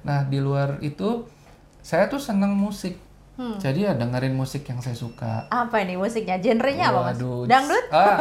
Nah 0.09 0.25
di 0.25 0.41
luar 0.41 0.81
itu 0.81 1.29
saya 1.85 2.09
tuh 2.09 2.21
senang 2.21 2.57
musik, 2.57 2.97
jadi 3.59 3.79
ya 3.91 3.93
dengerin 3.97 4.35
musik 4.37 4.67
yang 4.69 4.81
saya 4.85 4.97
suka. 4.97 5.47
Apa 5.49 5.81
ini 5.85 5.97
musiknya? 5.97 6.37
Genrenya 6.41 6.93
apa, 6.93 7.13
Mas? 7.13 7.19
Dangdut? 7.49 7.85
Ah, 7.89 8.17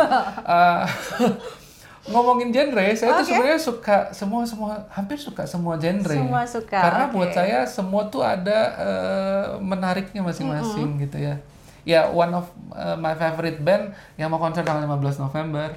ah, 0.45 0.83
ngomongin 2.13 2.49
genre, 2.49 2.85
saya 2.95 3.19
tuh 3.19 3.23
Oke. 3.23 3.29
sebenarnya 3.29 3.59
suka 3.61 3.97
semua 4.15 4.41
semua 4.47 4.71
hampir 4.89 5.17
suka 5.19 5.43
semua 5.45 5.77
genre. 5.77 6.15
Semua 6.15 6.41
suka, 6.47 6.79
Karena 6.79 7.03
oke. 7.07 7.13
buat 7.13 7.29
saya 7.35 7.67
semua 7.69 8.07
tuh 8.09 8.25
ada 8.25 8.59
eh, 8.79 9.45
menariknya 9.61 10.23
masing-masing 10.25 10.97
gitu 11.05 11.17
ya. 11.19 11.35
Ya 11.83 12.07
one 12.09 12.33
of 12.33 12.49
eh, 12.73 12.97
my 12.97 13.13
favorite 13.13 13.61
band 13.61 13.93
yang 14.17 14.31
mau 14.33 14.41
konser 14.41 14.65
tanggal 14.65 14.87
15 14.87 15.23
November. 15.27 15.75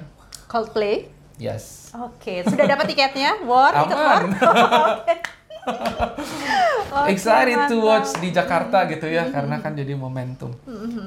Coldplay. 0.49 1.09
Yes. 1.41 1.89
Oke, 1.97 2.45
sudah 2.45 2.65
dapat 2.69 2.85
tiketnya? 2.93 3.41
War, 3.41 3.73
ikut 3.73 3.97
war? 3.97 4.21
Aman. 4.29 5.17
Oke, 6.93 7.09
Excited 7.09 7.57
to 7.67 7.81
watch 7.81 8.13
di 8.17 8.29
Jakarta 8.29 8.85
gitu 8.85 9.07
ya 9.07 9.25
karena 9.25 9.57
kan 9.57 9.73
jadi 9.73 9.93
momentum. 9.93 10.53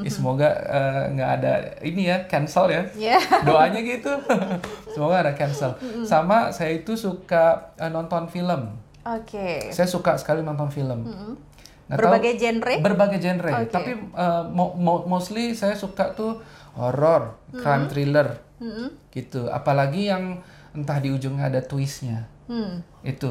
Ya, 0.01 0.09
semoga 0.09 0.49
eh, 0.49 1.03
nggak 1.13 1.31
ada 1.33 1.53
ini 1.81 2.03
ya 2.05 2.27
cancel 2.27 2.67
ya. 2.69 2.83
Ya. 2.93 3.19
doanya 3.47 3.79
gitu 3.79 4.11
semoga 4.93 5.21
ada 5.21 5.33
cancel 5.33 5.77
sama 6.03 6.51
saya 6.51 6.75
itu 6.75 6.95
suka 6.95 7.71
eh, 7.77 7.87
nonton 7.87 8.27
film 8.27 8.75
Oke. 9.05 9.71
saya 9.71 9.87
suka 9.87 10.17
sekali 10.17 10.41
nonton 10.41 10.67
film 10.69 11.07
Nggak 11.07 11.39
tahu- 11.87 11.99
Berbagai 12.03 12.33
genre? 12.35 12.75
berbagai 12.81 13.19
genre 13.21 13.53
Oke. 13.57 13.71
tapi 13.71 13.91
eh, 13.95 14.43
mo- 14.49 14.75
mo- 14.75 15.07
mostly 15.07 15.53
saya 15.53 15.75
suka 15.75 16.11
tuh 16.11 16.43
horror 16.75 17.37
crime 17.53 17.87
thriller 17.87 18.43
Mm-mm. 18.57 18.91
gitu 19.11 19.47
apalagi 19.47 20.09
yang 20.09 20.43
entah 20.73 20.99
di 20.99 21.09
ujungnya 21.09 21.47
ada 21.47 21.61
twistnya 21.61 22.27
Hmm. 22.47 22.79
itu 23.03 23.27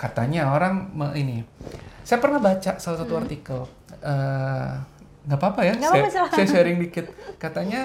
katanya 0.00 0.48
orang 0.48 0.88
me- 0.90 1.12
ini 1.12 1.44
saya 2.00 2.16
pernah 2.18 2.40
baca 2.40 2.74
salah 2.74 2.98
satu 2.98 3.14
artikel 3.14 3.60
eh, 4.00 4.72
nggak 5.20 5.36
apa-apa 5.36 5.60
ya 5.62 5.72
Hmm. 5.72 5.80
Nggak 5.82 5.92
saya, 5.92 6.08
silahkan. 6.08 6.36
saya 6.38 6.46
sharing 6.48 6.78
dikit 6.80 7.06
katanya 7.36 7.80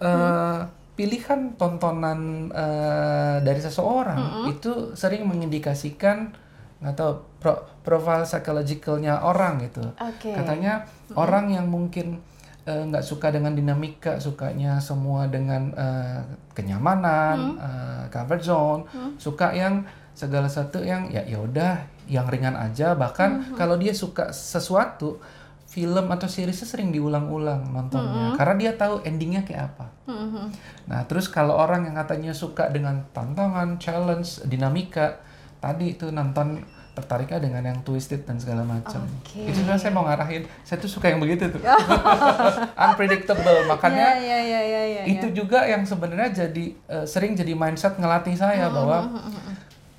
eh, 0.00 0.60
pilihan 0.94 1.52
tontonan 1.54 2.20
eh, 2.50 3.36
dari 3.38 3.60
seseorang 3.60 4.18
Hmm. 4.18 4.46
itu 4.48 4.72
sering 4.94 5.22
mengindikasikan 5.22 6.32
nggak 6.78 6.94
tahu 6.94 7.12
pro, 7.36 7.52
profile 7.82 8.22
psychologicalnya 8.22 9.20
orang 9.20 9.58
gitu 9.60 9.82
Oke. 9.94 10.30
katanya 10.32 10.86
orang 11.12 11.50
yang 11.50 11.66
mungkin 11.66 12.22
nggak 12.64 13.00
suka 13.00 13.28
dengan 13.28 13.50
dinamika 13.50 14.16
sukanya 14.18 14.76
semua 14.78 15.24
dengan 15.26 15.72
eh, 15.72 16.20
kenyamanan 16.52 17.56
eh, 17.56 18.04
comfort 18.08 18.42
zone 18.42 18.82
suka 19.16 19.50
yang 19.50 19.82
segala 20.18 20.50
satu 20.50 20.82
yang 20.82 21.06
ya 21.08 21.22
ya 21.22 21.38
udah 21.38 21.78
yang 22.10 22.26
ringan 22.26 22.58
aja 22.58 22.92
bahkan 22.92 23.38
Mm-hmm. 23.38 23.54
kalau 23.54 23.78
dia 23.78 23.94
suka 23.94 24.28
sesuatu 24.28 25.22
film 25.64 26.08
atau 26.08 26.26
seriesnya 26.26 26.66
sering 26.66 26.90
diulang-ulang 26.90 27.70
nontonnya 27.70 28.34
Mm-hmm. 28.34 28.36
karena 28.36 28.54
dia 28.58 28.72
tahu 28.74 28.94
endingnya 29.02 29.42
kayak 29.42 29.70
apa 29.70 29.86
Mhm. 30.08 30.44
nah 30.86 31.04
terus 31.04 31.28
kalau 31.28 31.54
orang 31.54 31.84
yang 31.84 31.94
katanya 31.94 32.32
suka 32.32 32.66
dengan 32.66 33.06
tantangan 33.08 33.76
challenge 33.76 34.42
dinamika 34.42 35.20
tadi 35.58 35.92
itu 35.92 36.08
nonton 36.08 36.64
tertariknya 36.96 37.38
dengan 37.38 37.62
yang 37.64 37.78
twisted 37.82 38.24
dan 38.24 38.34
segala 38.36 38.64
macam 38.64 39.04
Oke. 39.22 39.38
itu 39.44 39.54
sebenarnya 39.54 39.78
saya 39.78 39.92
mau 39.92 40.02
ngarahin 40.02 40.42
saya 40.64 40.80
tuh 40.80 40.90
suka 40.90 41.06
yang 41.06 41.20
begitu 41.20 41.46
tuh 41.46 41.62
unpredictable 42.90 43.58
makanya 43.66 44.16
ya, 44.16 44.38
ya, 44.38 44.40
ya, 44.40 44.60
ya, 44.62 44.82
ya, 44.84 45.02
itu 45.06 45.26
juga 45.32 45.62
yang 45.62 45.82
sebenarnya 45.82 46.32
jadi 46.40 46.64
eh, 46.74 47.06
sering 47.06 47.34
jadi 47.34 47.52
mindset 47.52 47.94
ngelatih 47.96 48.34
saya 48.34 48.66
bahwa 48.68 49.14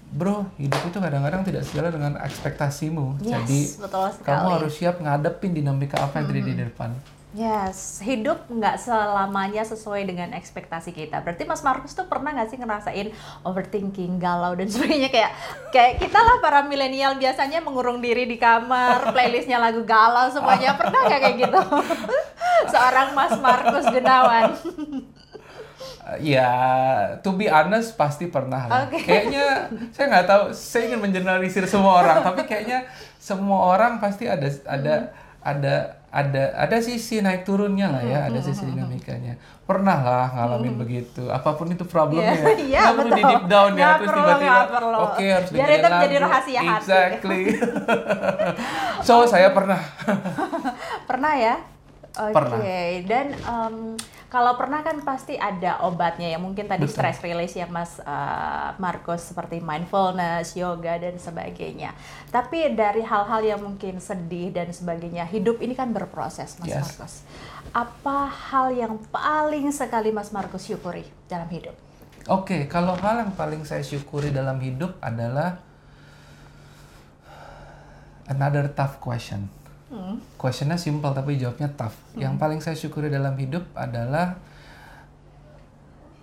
bro 0.09 0.49
hidup 0.57 0.81
itu 0.83 0.97
kadang-kadang 0.97 1.41
tidak 1.43 1.61
sejalan 1.63 1.91
dengan 1.93 2.13
ekspektasimu 2.19 3.21
Yes, 3.21 3.29
jadi 3.29 3.59
betul 3.79 4.05
sekali. 4.09 4.25
kamu 4.25 4.47
harus 4.57 4.73
siap 4.73 4.95
ngadepin 4.97 5.51
dinamika 5.53 6.01
apa 6.01 6.19
yang 6.19 6.27
terjadi 6.27 6.51
di 6.51 6.63
depan 6.65 6.91
Yes, 7.29 8.01
hidup 8.01 8.49
nggak 8.49 8.81
selamanya 8.81 9.61
sesuai 9.61 10.01
dengan 10.01 10.33
ekspektasi 10.33 10.89
kita. 10.89 11.21
Berarti 11.21 11.45
Mas 11.45 11.61
Markus 11.61 11.93
tuh 11.93 12.09
pernah 12.09 12.33
nggak 12.33 12.49
sih 12.49 12.57
ngerasain 12.57 13.13
overthinking, 13.45 14.17
galau 14.17 14.57
dan 14.57 14.65
sebagainya 14.73 15.13
kayak 15.13 15.31
kayak 15.69 16.01
kita 16.01 16.17
lah 16.17 16.41
para 16.41 16.65
milenial 16.65 17.21
biasanya 17.21 17.61
mengurung 17.61 18.01
diri 18.01 18.25
di 18.25 18.41
kamar, 18.41 19.05
playlistnya 19.13 19.61
lagu 19.61 19.85
galau 19.85 20.25
semuanya. 20.33 20.73
Pernah 20.73 21.05
nggak 21.05 21.21
kayak 21.21 21.37
gitu? 21.37 21.59
Seorang 22.73 23.13
Mas 23.13 23.37
Markus 23.37 23.85
Gunawan. 23.85 24.49
Ya 26.17 26.49
to 27.21 27.37
be 27.37 27.45
honest 27.45 27.93
pasti 27.93 28.25
pernah 28.25 28.65
lah. 28.65 28.89
Oke. 28.89 29.05
kayaknya 29.05 29.69
saya 29.93 30.05
nggak 30.09 30.25
tahu 30.25 30.43
saya 30.49 30.89
ingin 30.89 30.99
mengeneralisir 31.05 31.69
semua 31.69 32.01
orang 32.01 32.25
tapi 32.25 32.49
kayaknya 32.49 32.89
semua 33.21 33.77
orang 33.77 34.01
pasti 34.01 34.25
ada 34.25 34.49
ada 34.65 35.13
ada 35.39 35.75
ada 36.09 36.43
ada 36.57 36.77
sisi 36.81 37.21
naik 37.21 37.45
turunnya 37.45 37.93
lah 37.93 38.01
ya 38.01 38.19
ada 38.25 38.41
sisi 38.41 38.65
dinamikanya. 38.65 39.37
Pernah 39.69 40.01
lah 40.01 40.27
ngalamin 40.33 40.81
begitu. 40.81 41.29
Apa 41.29 41.53
pun 41.53 41.69
itu 41.69 41.85
problemnya. 41.85 42.33
Iya, 42.33 42.57
iya, 42.73 42.81
nggak 42.89 42.95
perlu 42.97 43.11
di 43.13 43.23
deep 43.23 43.45
down 43.45 43.71
ya 43.77 43.89
terus 44.01 44.13
tiba-tiba 44.17 44.59
oke 44.97 45.25
harus 45.29 45.49
Biar 45.53 45.69
itu 45.69 45.85
menjadi 45.85 46.15
lagu." 46.17 46.25
rahasia 46.25 46.59
hati. 46.65 46.77
exactly. 46.81 47.43
So 49.07 49.23
saya 49.29 49.53
pernah. 49.55 49.79
Pernah 51.09 51.33
ya? 51.39 51.55
Oke, 52.19 52.35
Pernah. 52.35 52.59
dan 53.07 53.27
em, 53.31 53.75
kalau 54.27 54.59
pernah 54.59 54.83
kan 54.83 54.99
pasti 55.01 55.39
ada 55.39 55.79
obatnya 55.87 56.27
ya. 56.27 56.37
Mungkin 56.37 56.67
tadi 56.67 56.83
Betul. 56.83 56.99
stress 56.99 57.23
release 57.23 57.55
yang 57.55 57.71
Mas 57.71 57.97
eh, 58.03 58.69
Marcos 58.75 59.23
seperti 59.23 59.63
mindfulness, 59.63 60.53
yoga 60.59 60.99
dan 60.99 61.15
sebagainya. 61.15 61.95
Tapi 62.27 62.75
dari 62.75 63.01
hal-hal 63.01 63.41
yang 63.41 63.61
mungkin 63.63 63.97
sedih 64.03 64.51
dan 64.51 64.69
sebagainya, 64.69 65.23
hidup 65.31 65.63
ini 65.63 65.73
kan 65.73 65.95
berproses, 65.95 66.59
Mas 66.59 66.69
Yes. 66.69 66.83
Marcos. 66.83 67.13
Apa 67.71 68.27
hal 68.27 68.75
yang 68.75 68.99
paling 69.09 69.71
sekali 69.71 70.11
Mas 70.11 70.29
Marcos 70.35 70.67
syukuri 70.67 71.07
dalam 71.31 71.47
hidup? 71.47 71.73
Oke, 72.29 72.69
kalau 72.69 72.93
hal 72.99 73.25
yang 73.25 73.33
paling 73.33 73.65
saya 73.65 73.81
syukuri 73.81 74.29
dalam 74.29 74.59
hidup 74.61 74.99
adalah 75.01 75.63
another 78.29 78.69
tough 78.69 79.01
question. 79.01 79.49
Hmm. 79.89 80.21
Questionnya 80.37 80.77
simple 80.77 81.09
tapi 81.11 81.41
jawabnya 81.41 81.73
tough. 81.73 81.97
Yang 82.13 82.33
paling 82.37 82.59
saya 82.61 82.77
syukuri 82.77 83.09
dalam 83.09 83.33
hidup 83.41 83.65
adalah 83.73 84.37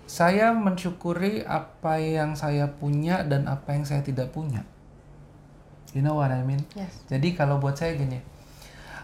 saya 0.07 0.55
mensyukuri 0.55 1.43
apa 1.43 1.99
yang 1.99 2.39
saya 2.39 2.71
punya 2.79 3.27
dan 3.27 3.51
apa 3.51 3.75
yang 3.75 3.83
saya 3.83 4.07
tidak 4.07 4.31
punya. 4.31 4.63
You 5.91 6.07
know 6.07 6.15
what 6.15 6.31
I 6.31 6.47
mean? 6.47 6.63
Yes. 6.79 6.95
Jadi 7.11 7.35
kalau 7.35 7.59
buat 7.59 7.75
saya 7.75 7.99
gini, 7.99 8.23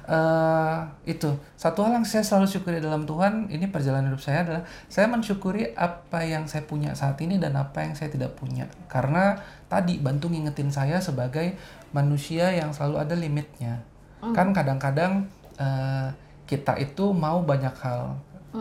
eh 0.02 0.78
itu 1.06 1.30
satu 1.54 1.86
hal 1.86 2.02
yang 2.02 2.06
saya 2.06 2.26
selalu 2.26 2.46
syukuri 2.50 2.78
dalam 2.82 3.06
Tuhan 3.06 3.46
ini 3.54 3.70
perjalanan 3.70 4.10
hidup 4.10 4.22
saya 4.22 4.42
adalah 4.42 4.62
saya 4.90 5.06
mensyukuri 5.06 5.78
apa 5.78 6.26
yang 6.26 6.50
saya 6.50 6.66
punya 6.66 6.90
saat 6.98 7.22
ini 7.22 7.38
dan 7.38 7.54
apa 7.54 7.86
yang 7.86 7.94
saya 7.94 8.10
tidak 8.10 8.34
punya 8.34 8.66
karena 8.90 9.38
tadi 9.70 10.02
bantu 10.02 10.26
ngingetin 10.26 10.74
saya 10.74 10.98
sebagai 10.98 11.54
manusia 11.94 12.50
yang 12.50 12.74
selalu 12.74 12.98
ada 12.98 13.14
limitnya 13.14 13.86
kan 14.30 14.54
kadang-kadang 14.54 15.26
eh, 15.58 16.08
kita 16.46 16.78
itu 16.78 17.10
mau 17.10 17.42
banyak 17.42 17.74
hal. 17.82 18.14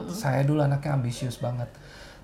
Saya 0.09 0.41
dulu 0.47 0.63
anaknya 0.63 0.97
ambisius 0.97 1.37
banget. 1.37 1.67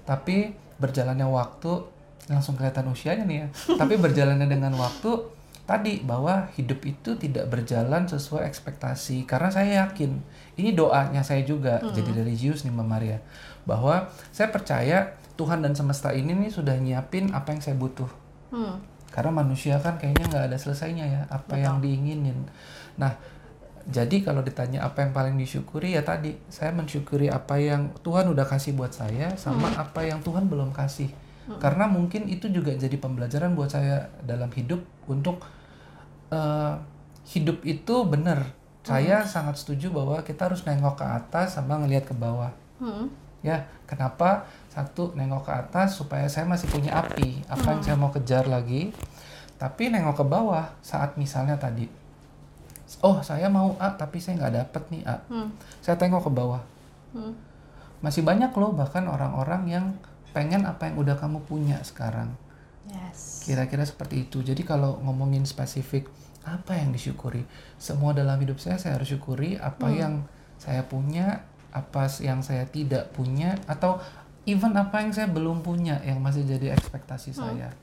Tapi 0.08 0.56
berjalannya 0.82 1.28
waktu 1.28 1.84
langsung 2.32 2.58
kelihatan 2.58 2.90
usianya 2.90 3.28
nih 3.28 3.38
ya. 3.46 3.48
Tapi 3.82 4.00
berjalannya 4.02 4.50
dengan 4.50 4.74
waktu 4.80 5.38
tadi 5.68 6.00
bahwa 6.00 6.48
hidup 6.56 6.80
itu 6.88 7.20
tidak 7.20 7.52
berjalan 7.52 8.08
sesuai 8.08 8.48
ekspektasi. 8.48 9.28
Karena 9.28 9.52
saya 9.52 9.86
yakin 9.86 10.18
ini 10.58 10.74
doanya 10.74 11.22
saya 11.22 11.44
juga 11.44 11.84
jadi 11.94 12.24
religius 12.24 12.64
nih 12.66 12.74
Mbak 12.74 12.88
Maria 12.88 13.20
bahwa 13.68 14.08
saya 14.32 14.48
percaya 14.48 15.20
Tuhan 15.36 15.62
dan 15.62 15.76
semesta 15.76 16.16
ini 16.16 16.34
nih 16.34 16.50
sudah 16.50 16.74
nyiapin 16.80 17.36
apa 17.36 17.54
yang 17.54 17.62
saya 17.62 17.76
butuh. 17.78 18.10
Hmm. 18.48 18.80
karena 19.12 19.44
manusia 19.44 19.76
kan 19.84 20.00
kayaknya 20.00 20.24
nggak 20.32 20.46
ada 20.48 20.58
selesainya 20.60 21.04
ya 21.04 21.22
apa 21.28 21.60
yang 21.60 21.84
diinginin 21.84 22.48
nah 22.98 23.16
jadi 23.88 24.20
kalau 24.20 24.44
ditanya 24.44 24.84
apa 24.84 25.00
yang 25.00 25.16
paling 25.16 25.40
disyukuri 25.40 25.96
ya 25.96 26.04
tadi 26.04 26.36
saya 26.52 26.76
mensyukuri 26.76 27.32
apa 27.32 27.56
yang 27.56 27.96
Tuhan 28.04 28.28
udah 28.28 28.44
kasih 28.44 28.76
buat 28.76 28.92
saya 28.92 29.32
sama 29.40 29.72
apa 29.80 30.04
yang 30.04 30.20
Tuhan 30.20 30.52
belum 30.52 30.76
kasih. 30.76 31.08
Karena 31.64 31.88
mungkin 31.88 32.28
itu 32.28 32.52
juga 32.52 32.76
jadi 32.76 33.00
pembelajaran 33.00 33.56
buat 33.56 33.72
saya 33.72 34.12
dalam 34.28 34.52
hidup 34.52 34.84
untuk 35.08 35.40
eh, 36.28 36.76
hidup 37.32 37.64
itu 37.64 37.96
benar. 38.04 38.52
Saya 38.84 39.24
sangat 39.24 39.56
setuju 39.56 39.92
bahwa 39.92 40.20
kita 40.20 40.52
harus 40.52 40.68
nengok 40.68 41.00
ke 41.00 41.06
atas 41.08 41.56
sama 41.56 41.80
ngelihat 41.80 42.12
ke 42.12 42.16
bawah. 42.16 42.52
Hmm. 42.84 43.10
ya 43.42 43.64
kenapa? 43.88 44.44
Satu 44.68 45.16
nengok 45.16 45.48
ke 45.48 45.54
atas 45.56 45.96
supaya 45.96 46.28
saya 46.28 46.44
masih 46.44 46.68
punya 46.68 46.92
api 46.94 47.42
apa 47.48 47.72
yang 47.72 47.82
saya 47.82 47.96
mau 47.96 48.12
kejar 48.12 48.52
lagi. 48.52 48.92
Tapi 49.56 49.88
nengok 49.88 50.20
ke 50.20 50.26
bawah 50.28 50.76
saat 50.84 51.16
misalnya 51.16 51.56
tadi 51.56 51.88
oh 53.04 53.20
saya 53.20 53.52
mau 53.52 53.76
A 53.78 53.92
tapi 53.96 54.18
saya 54.24 54.40
nggak 54.40 54.54
dapet 54.64 54.84
nih 54.94 55.04
A. 55.04 55.16
Hmm. 55.28 55.50
saya 55.84 56.00
tengok 56.00 56.28
ke 56.28 56.32
bawah. 56.32 56.64
Hmm. 57.16 57.34
masih 57.98 58.22
banyak 58.22 58.54
loh 58.54 58.78
bahkan 58.78 59.10
orang-orang 59.10 59.66
yang 59.66 59.86
pengen 60.30 60.70
apa 60.70 60.86
yang 60.86 61.02
udah 61.02 61.18
kamu 61.18 61.42
punya 61.50 61.82
sekarang. 61.82 62.30
Yes. 62.88 63.44
kira-kira 63.44 63.84
seperti 63.84 64.24
itu. 64.28 64.40
Jadi 64.40 64.64
kalau 64.64 64.96
ngomongin 65.04 65.44
spesifik 65.44 66.08
apa 66.48 66.80
yang 66.80 66.96
disyukuri? 66.96 67.44
Semua 67.76 68.16
dalam 68.16 68.40
hidup 68.40 68.64
saya 68.64 68.80
saya 68.80 68.96
harus 68.96 69.12
syukuri 69.12 69.60
apa 69.60 69.92
yang 69.92 70.24
saya 70.56 70.88
punya 70.88 71.44
apa 71.76 72.08
yang 72.24 72.40
saya 72.40 72.64
tidak 72.64 73.12
punya 73.12 73.60
atau 73.68 74.00
even 74.48 74.72
apa 74.80 75.04
yang 75.04 75.12
saya 75.12 75.28
belum 75.28 75.60
punya 75.60 76.00
yang 76.08 76.24
masih 76.24 76.48
jadi 76.48 76.72
ekspektasi 76.80 77.36
saya. 77.36 77.76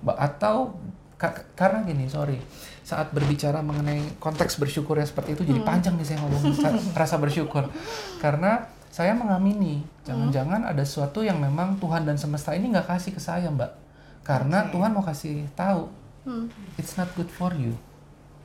Ba- 0.00 0.16
atau 0.16 0.72
ka- 1.20 1.44
karena 1.54 1.84
gini 1.84 2.08
sorry. 2.08 2.40
Saat 2.82 3.12
berbicara 3.12 3.60
mengenai 3.60 4.16
konteks 4.16 4.56
bersyukur 4.56 4.96
yang 4.96 5.04
seperti 5.04 5.36
itu 5.36 5.44
jadi 5.44 5.60
panjang 5.60 5.94
nih 5.94 6.06
saya 6.06 6.18
ngomong 6.18 6.42
sa- 6.52 6.72
rasa 6.98 7.16
bersyukur. 7.16 7.68
Karena 8.16 8.58
saya 8.88 9.12
mengamini 9.12 9.78
jangan-jangan 10.02 10.64
ada 10.64 10.80
sesuatu 10.80 11.20
yang 11.20 11.38
memang 11.38 11.76
Tuhan 11.76 12.02
dan 12.02 12.16
semesta 12.16 12.50
ini 12.50 12.68
nggak 12.68 12.88
kasih 12.88 13.12
ke 13.12 13.20
saya 13.20 13.46
mbak. 13.46 13.70
Karena 14.20 14.66
Tuhan 14.66 14.90
mau 14.90 15.02
kasih 15.02 15.44
tahu 15.52 15.86
Hmm. 16.20 16.52
it's 16.76 16.96
not 16.96 17.08
good 17.14 17.28
for 17.28 17.48
you. 17.50 17.72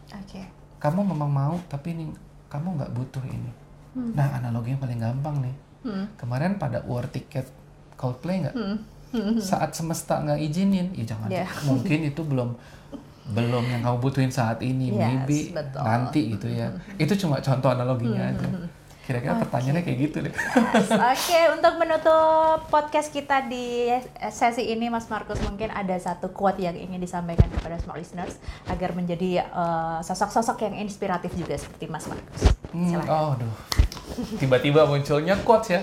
Oke. 0.07 0.47
kamu 0.77 1.01
memang 1.03 1.27
mau 1.27 1.55
tapi 1.65 1.91
ini 1.91 2.07
kamu 2.45 2.77
nggak 2.77 2.91
butuh 2.93 3.19
ini. 3.25 3.51
Nah 4.13 4.31
analogi 4.33 4.69
yang 4.69 4.79
paling 4.79 4.95
gampang 4.97 5.41
nih. 5.41 5.55
Hmm. 5.81 6.05
kemarin 6.15 6.55
pada 6.55 6.79
war 6.81 7.05
tiket 7.05 7.45
Coldplay 7.93 8.41
nggak? 8.41 8.53
Hmm. 8.53 8.77
Hmm. 9.15 9.39
saat 9.39 9.71
semesta 9.71 10.19
nggak 10.19 10.39
izinin 10.41 10.91
ya 10.91 11.03
jangan 11.07 11.29
Yeah. 11.31 11.47
mungkin 11.69 11.99
itu 12.03 12.21
belum 12.21 12.51
belum 13.25 13.63
yang 13.65 13.81
kamu 13.81 13.97
butuhin 13.97 14.29
saat 14.29 14.61
ini 14.61 14.91
Yes, 14.91 14.99
maybe 14.99 15.39
betul. 15.49 15.81
nanti 15.81 16.21
gitu 16.29 16.45
ya 16.45 16.69
itu 16.95 17.13
cuma 17.17 17.39
contoh 17.39 17.71
analoginya 17.71 18.21
aja 18.29 18.45
kira-kira 19.01 19.37
pertanyaannya 19.37 19.81
kayak 19.81 19.99
gitu 20.03 20.17
deh 20.21 20.33
Yes, 20.33 20.89
Oke, 20.89 21.39
untuk 21.53 21.73
menutup 21.77 22.65
podcast 22.67 23.09
kita 23.09 23.45
di 23.45 23.89
sesi 24.29 24.65
ini, 24.65 24.89
Mas 24.89 25.05
Markus 25.05 25.37
mungkin 25.41 25.69
ada 25.69 25.93
satu 25.95 26.29
quote 26.29 26.57
yang 26.59 26.73
ingin 26.73 26.97
disampaikan 26.97 27.45
kepada 27.47 27.77
small 27.77 27.97
listeners 27.97 28.37
agar 28.65 28.93
menjadi 28.93 29.41
eh, 29.41 29.97
sosok-sosok 30.01 30.57
yang 30.65 30.81
inspiratif 30.81 31.33
juga 31.33 31.53
seperti 31.53 31.85
Mas 31.85 32.05
Markus. 32.05 32.41
Hmm, 32.73 32.97
oh, 33.05 33.37
aduh. 33.37 33.53
Tiba-tiba 34.37 34.83
munculnya 34.83 35.35
quotes 35.41 35.75
ya. 35.75 35.81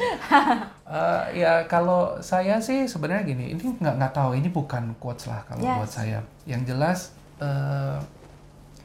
Eh, 0.86 1.40
ya 1.40 1.64
kalau 1.64 2.20
saya 2.20 2.60
sih 2.60 2.84
sebenarnya 2.84 3.24
gini, 3.24 3.56
ini 3.56 3.64
nggak 3.80 3.94
nggak 3.96 4.12
tahu, 4.12 4.36
ini 4.36 4.52
bukan 4.52 4.92
quotes 4.96 5.24
lah 5.24 5.40
kalau 5.44 5.64
Yes. 5.64 5.76
buat 5.80 5.90
saya. 5.90 6.18
Yang 6.44 6.62
jelas 6.68 6.98
eh, 7.38 7.98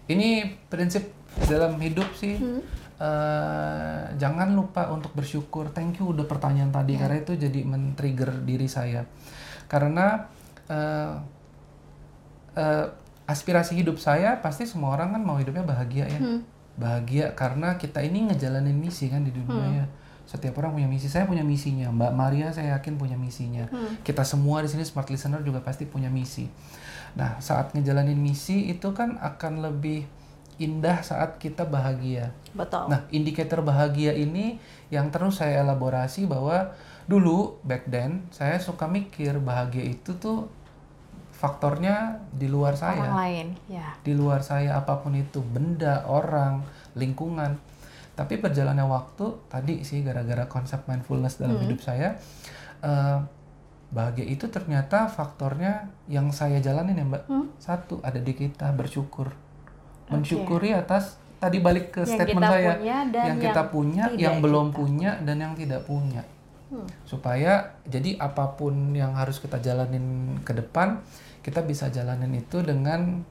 ini 0.07 0.29
prinsip 0.67 1.12
dalam 1.45 1.75
hidup 1.77 2.07
sih. 2.13 2.39
eh, 2.97 4.01
jangan 4.17 4.51
lupa 4.51 4.89
untuk 4.89 5.13
bersyukur. 5.13 5.69
Thank 5.69 6.01
you 6.01 6.10
udah 6.10 6.25
pertanyaan 6.25 6.73
tadi 6.73 6.97
karena 6.97 7.21
itu 7.21 7.38
jadi 7.38 7.62
men-trigger 7.62 8.41
diri 8.41 8.65
saya. 8.65 9.05
Karena 9.67 10.25
eh, 10.65 11.13
eh, 12.55 12.86
aspirasi 13.27 13.75
hidup 13.75 13.99
saya 13.99 14.39
pasti 14.39 14.63
semua 14.63 14.95
orang 14.95 15.13
kan 15.13 15.21
mau 15.21 15.36
hidupnya 15.36 15.62
bahagia 15.62 16.07
ya. 16.07 16.17
Hmm. 16.17 16.41
Bahagia 16.78 17.34
karena 17.34 17.76
kita 17.76 18.00
ini 18.06 18.30
ngejalanin 18.30 18.78
misi 18.78 19.10
kan 19.10 19.26
di 19.26 19.34
dunia 19.34 19.84
ya. 19.84 19.86
Setiap 20.28 20.60
orang 20.62 20.78
punya 20.78 20.88
misi. 20.88 21.08
Saya 21.10 21.26
punya 21.26 21.42
misinya. 21.42 21.90
Mbak 21.90 22.13
Maria 22.13 22.48
saya 22.54 22.78
yakin 22.78 23.02
punya 23.02 23.18
misinya. 23.18 23.66
Kita 24.06 24.22
semua 24.22 24.62
di 24.62 24.70
sini 24.70 24.86
smart 24.86 25.10
listener 25.10 25.42
juga 25.42 25.66
pasti 25.66 25.90
punya 25.90 26.12
misi. 26.12 26.46
Nah, 27.18 27.42
saat 27.42 27.74
ngejalanin 27.74 28.20
misi 28.20 28.70
itu 28.70 28.94
kan 28.94 29.18
akan 29.18 29.66
lebih 29.66 30.06
indah 30.58 31.02
saat 31.06 31.38
kita 31.38 31.66
bahagia. 31.66 32.34
Betul. 32.54 32.90
Nah, 32.90 33.06
indikator 33.13 33.62
bahagia 33.62 34.13
ini 34.13 34.58
yang 34.90 35.13
terus 35.13 35.42
saya 35.42 35.62
elaborasi 35.62 36.26
bahwa 36.26 36.74
dulu 37.08 37.62
back 37.63 37.88
then 37.88 38.28
saya 38.34 38.60
suka 38.60 38.90
mikir 38.90 39.40
bahagia 39.40 39.86
itu 39.86 40.18
tuh 40.20 40.52
faktornya 41.38 42.17
di 42.34 42.50
luar 42.50 42.73
saya. 42.73 43.06
Orang 43.06 43.21
lain, 43.21 43.47
ya. 43.69 43.93
di 44.02 44.17
luar 44.17 44.41
saya 44.41 44.73
apa 44.82 44.97
pun 45.06 45.13
itu 45.13 45.45
benda 45.45 46.02
orang 46.10 46.65
lingkungan. 46.97 47.62
Tapi 48.17 48.41
berjalannya 48.41 48.82
waktu 48.89 49.45
tadi 49.45 49.86
sih 49.86 50.02
gara-gara 50.02 50.50
konsep 50.50 50.82
mindfulness 50.89 51.38
dalam 51.38 51.62
hidup 51.62 51.86
saya 51.86 52.17
eh, 52.82 53.19
bahagia 53.93 54.26
itu 54.26 54.50
ternyata 54.50 55.06
faktornya 55.06 55.93
yang 56.10 56.34
saya 56.34 56.58
jalanin 56.58 56.97
ya 56.97 57.06
mbak. 57.06 57.23
Hmm. 57.30 57.54
satu 57.62 58.02
ada 58.02 58.17
di 58.17 58.34
kita 58.34 58.73
bersyukur. 58.73 59.30
Mensyukuri 60.10 60.73
atas 60.73 61.21
tadi 61.38 61.62
balik 61.62 61.93
ke 61.93 62.02
Yang 62.02 62.17
statement 62.17 62.41
kita 62.41 62.50
saya. 62.50 62.71
punya 62.73 62.97
dan 63.13 63.26
yang 63.30 63.38
kita 63.38 63.62
yang 63.62 63.69
punya 63.69 64.04
yang 64.17 64.36
belum 64.41 64.67
kita 64.73 64.78
punya. 64.82 65.12
dan 65.21 65.38
yang 65.38 65.54
tidak 65.54 65.82
punya 65.86 66.21
Hmm. 66.67 66.84
supaya 67.08 67.80
jadi 67.88 68.19
apa 68.19 68.60
pun 68.60 68.91
yang 68.91 69.15
harus 69.15 69.39
kita 69.39 69.56
jalanin 69.58 70.36
ke 70.43 70.51
depan 70.51 70.99
kita 71.39 71.63
bisa 71.63 71.88
jalanin 71.88 72.36
itu 72.36 72.60
dengan 72.60 73.23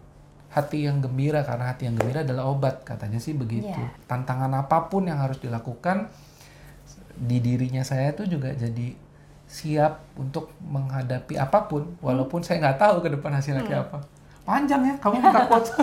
hati 0.49 0.88
yang 0.88 1.05
gembira 1.05 1.44
karena 1.44 1.68
hati 1.68 1.85
yang 1.85 2.01
gembira 2.01 2.25
adalah 2.25 2.49
obat 2.49 2.81
katanya 2.81 3.20
sih 3.20 3.37
begitu 3.37 3.68
Iya. 3.68 3.92
tantangan 4.09 4.49
apa 4.57 4.88
pun 4.88 5.05
yang 5.05 5.20
harus 5.20 5.37
dilakukan 5.37 6.09
di 7.14 7.40
dirinya 7.40 7.85
saya 7.85 8.12
tuh 8.12 8.25
juga 8.25 8.53
jadi 8.53 8.96
siap 9.44 10.16
untuk 10.16 10.57
menghadapi 10.64 11.37
apa 11.37 11.68
pun 11.68 11.92
walaupun 12.01 12.40
saya 12.40 12.61
nggak 12.61 12.81
tahu 12.81 12.96
ke 12.99 13.09
depan 13.14 13.37
hasilnya 13.37 13.62
kayak 13.62 13.85
apa 13.87 13.99
panjang 14.47 14.81
ya 14.87 14.95
kamu 15.03 15.19
minta 15.19 15.43
quotes 15.51 15.75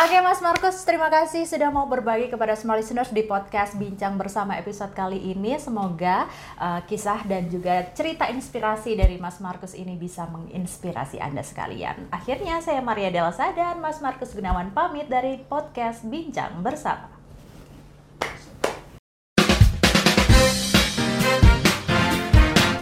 Oke 0.00 0.16
Mas 0.20 0.40
Markus, 0.42 0.82
terima 0.82 1.08
kasih 1.12 1.44
sudah 1.44 1.70
mau 1.72 1.86
berbagi 1.88 2.28
kepada 2.28 2.56
semua 2.56 2.76
listeners 2.76 3.12
di 3.12 3.24
podcast 3.24 3.76
Bincang 3.76 4.16
Bersama 4.16 4.56
episode 4.56 4.90
kali 4.90 5.32
ini. 5.32 5.54
Semoga 5.60 6.26
uh, 6.56 6.80
kisah 6.88 7.22
dan 7.24 7.46
juga 7.46 7.84
cerita 7.94 8.26
inspirasi 8.26 8.96
dari 8.96 9.20
Mas 9.20 9.38
Markus 9.38 9.76
ini 9.76 9.94
bisa 9.94 10.26
menginspirasi 10.28 11.20
Anda 11.20 11.44
sekalian. 11.44 12.10
Akhirnya 12.10 12.58
saya 12.64 12.82
Maria 12.82 13.12
Delsa 13.12 13.52
dan 13.54 13.78
Mas 13.78 14.02
Markus 14.02 14.34
Gunawan 14.34 14.72
pamit 14.74 15.06
dari 15.06 15.38
podcast 15.40 16.02
Bincang 16.02 16.60
Bersama. 16.64 17.12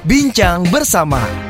Bincang 0.09 0.65
bersama 0.73 1.48